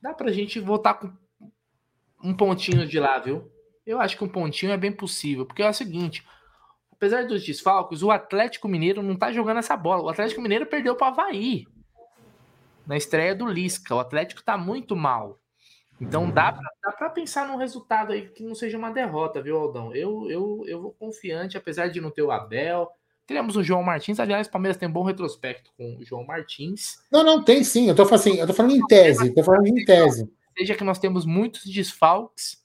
[0.00, 1.12] Dá pra gente voltar com
[2.24, 3.50] um pontinho de lá, viu?
[3.86, 6.26] Eu acho que um pontinho é bem possível, porque é o seguinte,
[6.90, 10.02] apesar dos desfalques, o Atlético Mineiro não tá jogando essa bola.
[10.02, 11.66] O Atlético Mineiro perdeu para Havaí
[12.86, 13.94] na estreia do Lisca.
[13.94, 15.38] O Atlético tá muito mal.
[16.00, 19.56] Então dá pra, dá pra pensar num resultado aí que não seja uma derrota, viu,
[19.56, 19.94] Aldão?
[19.94, 22.88] Eu, eu, eu vou confiante, apesar de não ter o Abel.
[23.26, 24.20] Teremos o João Martins.
[24.20, 26.98] Aliás, o Palmeiras tem um bom retrospecto com o João Martins.
[27.10, 27.88] Não, não, tem sim.
[27.88, 29.34] Eu tô, assim, eu tô falando em tese.
[29.34, 30.30] Tô falando em tese.
[30.56, 32.64] Seja que nós temos muitos desfalques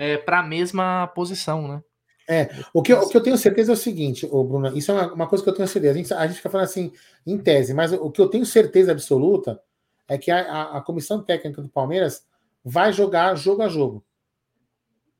[0.00, 1.82] é, para a mesma posição, né?
[2.26, 4.90] É, o que, eu, o que eu tenho certeza é o seguinte, ô Bruno, isso
[4.90, 5.92] é uma, uma coisa que eu tenho certeza.
[5.92, 6.90] A gente, a gente fica falando assim
[7.26, 9.60] em tese, mas o que eu tenho certeza absoluta
[10.08, 12.26] é que a, a, a comissão técnica do Palmeiras
[12.64, 14.02] vai jogar jogo a jogo.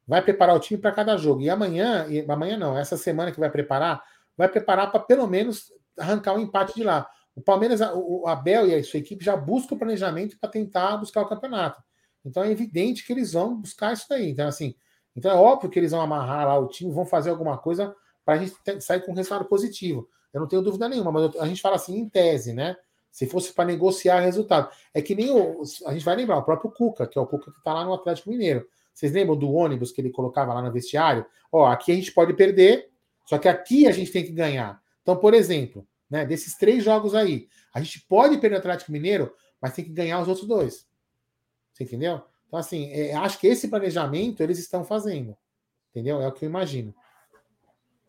[0.07, 1.43] vai preparar o time para cada jogo.
[1.43, 4.03] E amanhã, e amanhã não, essa semana que vai preparar,
[4.37, 7.07] vai preparar para pelo menos arrancar um empate de lá.
[7.35, 11.21] O Palmeiras, o Abel e a sua equipe já buscam o planejamento para tentar buscar
[11.21, 11.83] o campeonato.
[12.25, 14.31] Então é evidente que eles vão buscar isso daí.
[14.31, 14.75] Então, assim,
[15.17, 17.95] então é óbvio que eles vão amarrar lá o time, vão fazer alguma coisa
[18.25, 20.09] para a gente sair com um resultado positivo.
[20.33, 22.77] Eu não tenho dúvida nenhuma, mas a gente fala assim em tese, né?
[23.11, 24.71] Se fosse para negociar resultado.
[24.95, 25.63] É que nem o.
[25.87, 27.93] A gente vai lembrar, o próprio Cuca, que é o Cuca que está lá no
[27.93, 28.67] Atlético Mineiro.
[28.95, 31.27] Vocês lembram do ônibus que ele colocava lá no vestiário?
[31.51, 32.91] Ó, aqui a gente pode perder,
[33.27, 34.81] só que aqui a gente tem que ganhar.
[35.03, 39.33] Então, por exemplo, né, desses três jogos aí, a gente pode perder o Atlético Mineiro,
[39.61, 40.87] mas tem que ganhar os outros dois.
[41.81, 42.23] Você entendeu?
[42.47, 45.35] Então, assim, é, acho que esse planejamento eles estão fazendo.
[45.91, 46.21] Entendeu?
[46.21, 46.95] É o que eu imagino.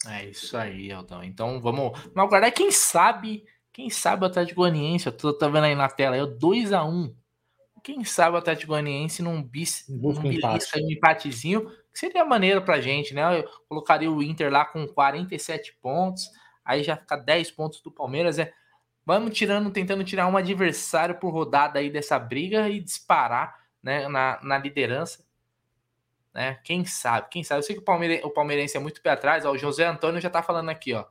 [0.07, 1.23] É isso aí, Aldão.
[1.23, 2.51] Então vamos, vamos aguardar.
[2.51, 6.23] Quem sabe, quem sabe o Atlético Goianiense, eu tô, tô vendo aí na tela, é
[6.23, 7.13] o 2x1.
[7.83, 12.81] Quem sabe o Atlético Goianiense num, bis, num belisca, um empatezinho, que seria maneiro pra
[12.81, 13.39] gente, né?
[13.39, 16.29] Eu colocaria o Inter lá com 47 pontos,
[16.65, 18.37] aí já fica 10 pontos do Palmeiras.
[18.37, 18.51] É,
[19.05, 24.39] vamos tirando, tentando tirar um adversário por rodada aí dessa briga e disparar né, na,
[24.43, 25.23] na liderança.
[26.33, 26.59] Né?
[26.63, 27.27] Quem sabe?
[27.29, 27.59] Quem sabe?
[27.59, 29.45] Eu sei que o, Palmeire, o palmeirense é muito pé atrás.
[29.45, 31.05] Ó, o José Antônio já tá falando aqui, ó.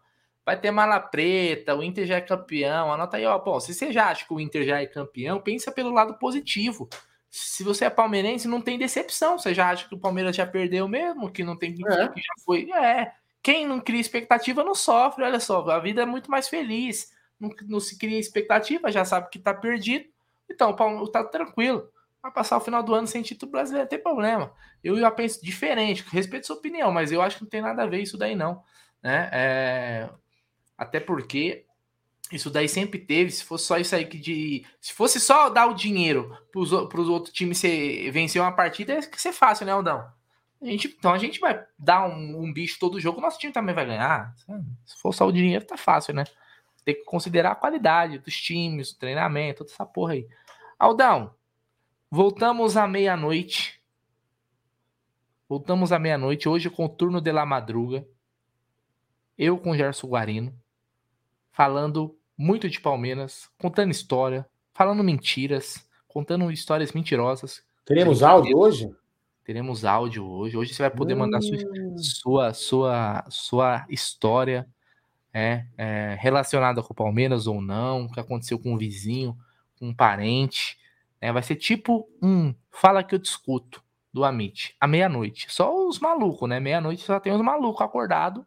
[0.44, 2.92] Vai ter mala preta, o Inter já é campeão.
[2.92, 3.38] Anota aí, ó.
[3.38, 6.88] Bom, se você já acha que o Inter já é campeão, pensa pelo lado positivo.
[7.28, 9.38] Se você é palmeirense, não tem decepção.
[9.38, 12.08] Você já acha que o Palmeiras já perdeu mesmo, que não tem é.
[12.08, 12.70] que já foi.
[12.72, 13.12] É.
[13.42, 15.60] Quem não cria expectativa não sofre, olha só.
[15.70, 17.12] A vida é muito mais feliz.
[17.38, 20.06] Não, não se cria expectativa, já sabe que tá perdido.
[20.50, 20.74] Então,
[21.12, 21.88] tá tranquilo.
[22.22, 24.52] Vai passar o final do ano sem título brasileiro, não tem problema.
[24.84, 27.86] Eu já penso diferente, respeito sua opinião, mas eu acho que não tem nada a
[27.86, 28.62] ver isso daí, não.
[29.02, 29.30] Né?
[29.32, 30.10] É...
[30.76, 31.64] Até porque
[32.30, 33.30] isso daí sempre teve.
[33.30, 34.64] Se fosse só isso aí que de.
[34.80, 37.60] Se fosse só dar o dinheiro para os outros times
[38.12, 40.06] vencer uma partida, ia ser fácil, né, Aldão?
[40.62, 43.74] A gente, então a gente vai dar um, um bicho todo jogo, nosso time também
[43.74, 44.34] vai ganhar.
[44.84, 46.24] Se for só o dinheiro, tá fácil, né?
[46.84, 50.28] Tem que considerar a qualidade dos times, treinamento, toda essa porra aí.
[50.78, 51.34] Aldão,
[52.12, 53.80] Voltamos à meia-noite.
[55.48, 58.04] Voltamos à meia-noite, hoje com o turno de la madruga.
[59.38, 60.52] Eu com o Gerson Guarino,
[61.52, 64.44] falando muito de Palmeiras, contando história,
[64.74, 67.62] falando mentiras, contando histórias mentirosas.
[67.86, 68.90] Teremos áudio hoje?
[69.44, 70.56] Teremos áudio hoje.
[70.56, 71.96] Hoje você vai poder mandar hum.
[71.96, 74.68] sua, sua, sua história
[75.32, 79.38] é, é, relacionada com o Palmeiras ou não, o que aconteceu com um vizinho,
[79.78, 80.80] com um parente.
[81.20, 81.32] Né?
[81.32, 85.52] Vai ser tipo um Fala que eu discuto do Amit, à meia-noite.
[85.52, 86.58] Só os malucos, né?
[86.58, 88.44] Meia-noite só tem os malucos acordados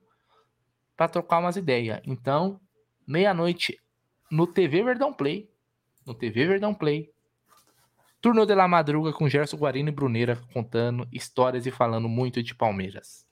[0.95, 2.01] para trocar umas ideias.
[2.05, 2.59] Então,
[3.07, 3.80] meia-noite
[4.32, 5.49] no TV Verdão Play.
[6.05, 7.11] No TV Verdão Play.
[8.21, 12.55] Turno de la Madruga com Gerson Guarino e Bruneira contando histórias e falando muito de
[12.55, 13.26] Palmeiras.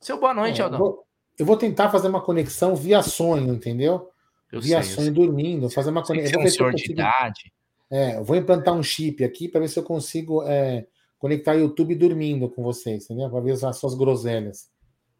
[0.00, 0.78] Seu boa noite, é, Aldão.
[0.78, 1.06] Eu vou,
[1.40, 4.10] eu vou, tentar fazer uma conexão via sonho, entendeu?
[4.50, 6.40] Eu via sei, sonho dormindo, fazer uma conexão.
[6.40, 7.52] Você é um senhor de idade.
[7.90, 10.86] É, eu vou implantar um chip aqui para ver se eu consigo é,
[11.18, 13.30] conectar o YouTube dormindo com vocês, entendeu?
[13.30, 14.70] Para ver as suas groselhas.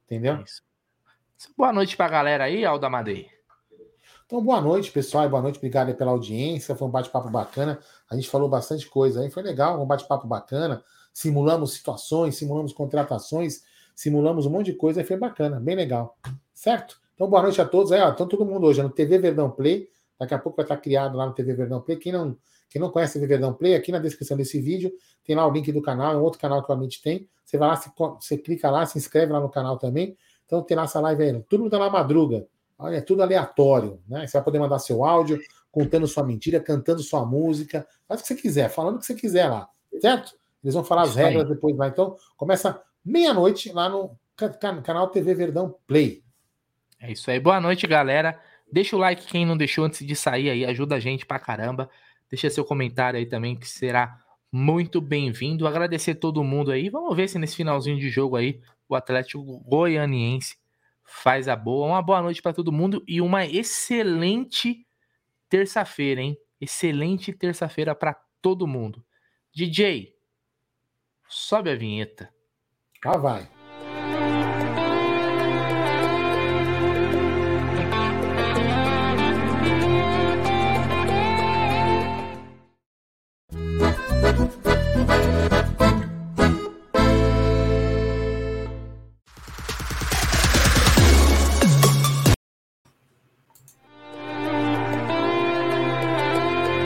[0.05, 0.35] Entendeu?
[0.35, 0.63] É isso.
[1.57, 3.29] Boa noite para a galera aí, Alda Madei.
[4.27, 6.75] Então, boa noite, pessoal, boa noite, obrigado pela audiência.
[6.75, 7.79] Foi um bate-papo bacana.
[8.11, 10.85] A gente falou bastante coisa aí, foi legal, um bate-papo bacana.
[11.15, 13.63] Simulamos situações, simulamos contratações,
[13.95, 16.19] simulamos um monte de coisa, aí foi bacana, bem legal.
[16.53, 17.01] Certo?
[17.15, 17.91] Então, boa noite a todos.
[17.91, 19.89] Aí, ó, então todo mundo hoje no TV Verdão Play.
[20.19, 21.97] Daqui a pouco vai estar criado lá no TV Verdão Play.
[21.97, 22.37] Quem não
[22.69, 24.93] quem não conhece o Verdão Play, aqui na descrição desse vídeo
[25.25, 27.29] tem lá o link do canal, é um outro canal que o Amit tem.
[27.45, 30.17] Você vai lá, você, você clica lá, se inscreve lá no canal também.
[30.45, 32.47] Então tem nossa live aí, tudo tá na madruga.
[32.79, 34.27] Olha, é tudo aleatório, né?
[34.27, 35.41] Você vai poder mandar seu áudio,
[35.71, 39.15] contando sua mentira, cantando sua música, faz o que você quiser, falando o que você
[39.15, 39.69] quiser lá,
[40.01, 40.35] certo?
[40.63, 41.89] Eles vão falar as regras depois lá.
[41.89, 44.17] Então, começa meia-noite lá no
[44.83, 46.23] canal TV Verdão Play.
[47.01, 47.39] É isso aí.
[47.39, 48.41] Boa noite, galera.
[48.71, 51.89] Deixa o like quem não deixou antes de sair aí, ajuda a gente pra caramba.
[52.31, 54.23] Deixa seu comentário aí também, que será
[54.53, 55.67] muito bem-vindo.
[55.67, 56.89] Agradecer todo mundo aí.
[56.89, 60.57] Vamos ver se nesse finalzinho de jogo aí o Atlético Goianiense
[61.05, 61.87] faz a boa.
[61.87, 64.87] Uma boa noite para todo mundo e uma excelente
[65.49, 66.37] terça-feira, hein?
[66.61, 69.05] Excelente terça-feira para todo mundo.
[69.55, 70.15] DJ,
[71.29, 72.33] sobe a vinheta.
[73.05, 73.58] Ah, vai.